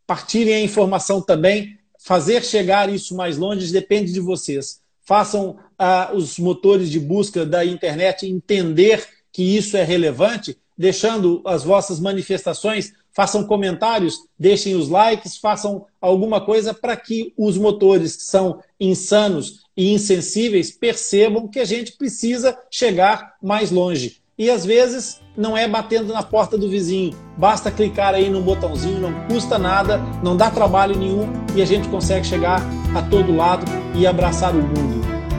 [0.06, 1.78] partilhem a informação também.
[1.98, 7.64] Fazer chegar isso mais longe depende de vocês façam ah, os motores de busca da
[7.64, 15.38] internet entender que isso é relevante, deixando as vossas manifestações, façam comentários, deixem os likes,
[15.38, 21.64] façam alguma coisa para que os motores que são insanos e insensíveis percebam que a
[21.64, 24.20] gente precisa chegar mais longe.
[24.38, 29.00] E às vezes não é batendo na porta do vizinho, basta clicar aí no botãozinho,
[29.00, 32.60] não custa nada, não dá trabalho nenhum e a gente consegue chegar
[32.94, 33.64] a todo lado
[33.94, 34.95] e abraçar o mundo.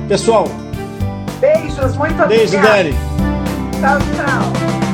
[0.08, 0.48] Pessoal,
[1.42, 2.28] beijos, muito obrigada.
[2.28, 2.94] Beijo, Dani.
[3.82, 4.86] Tchau, tchau.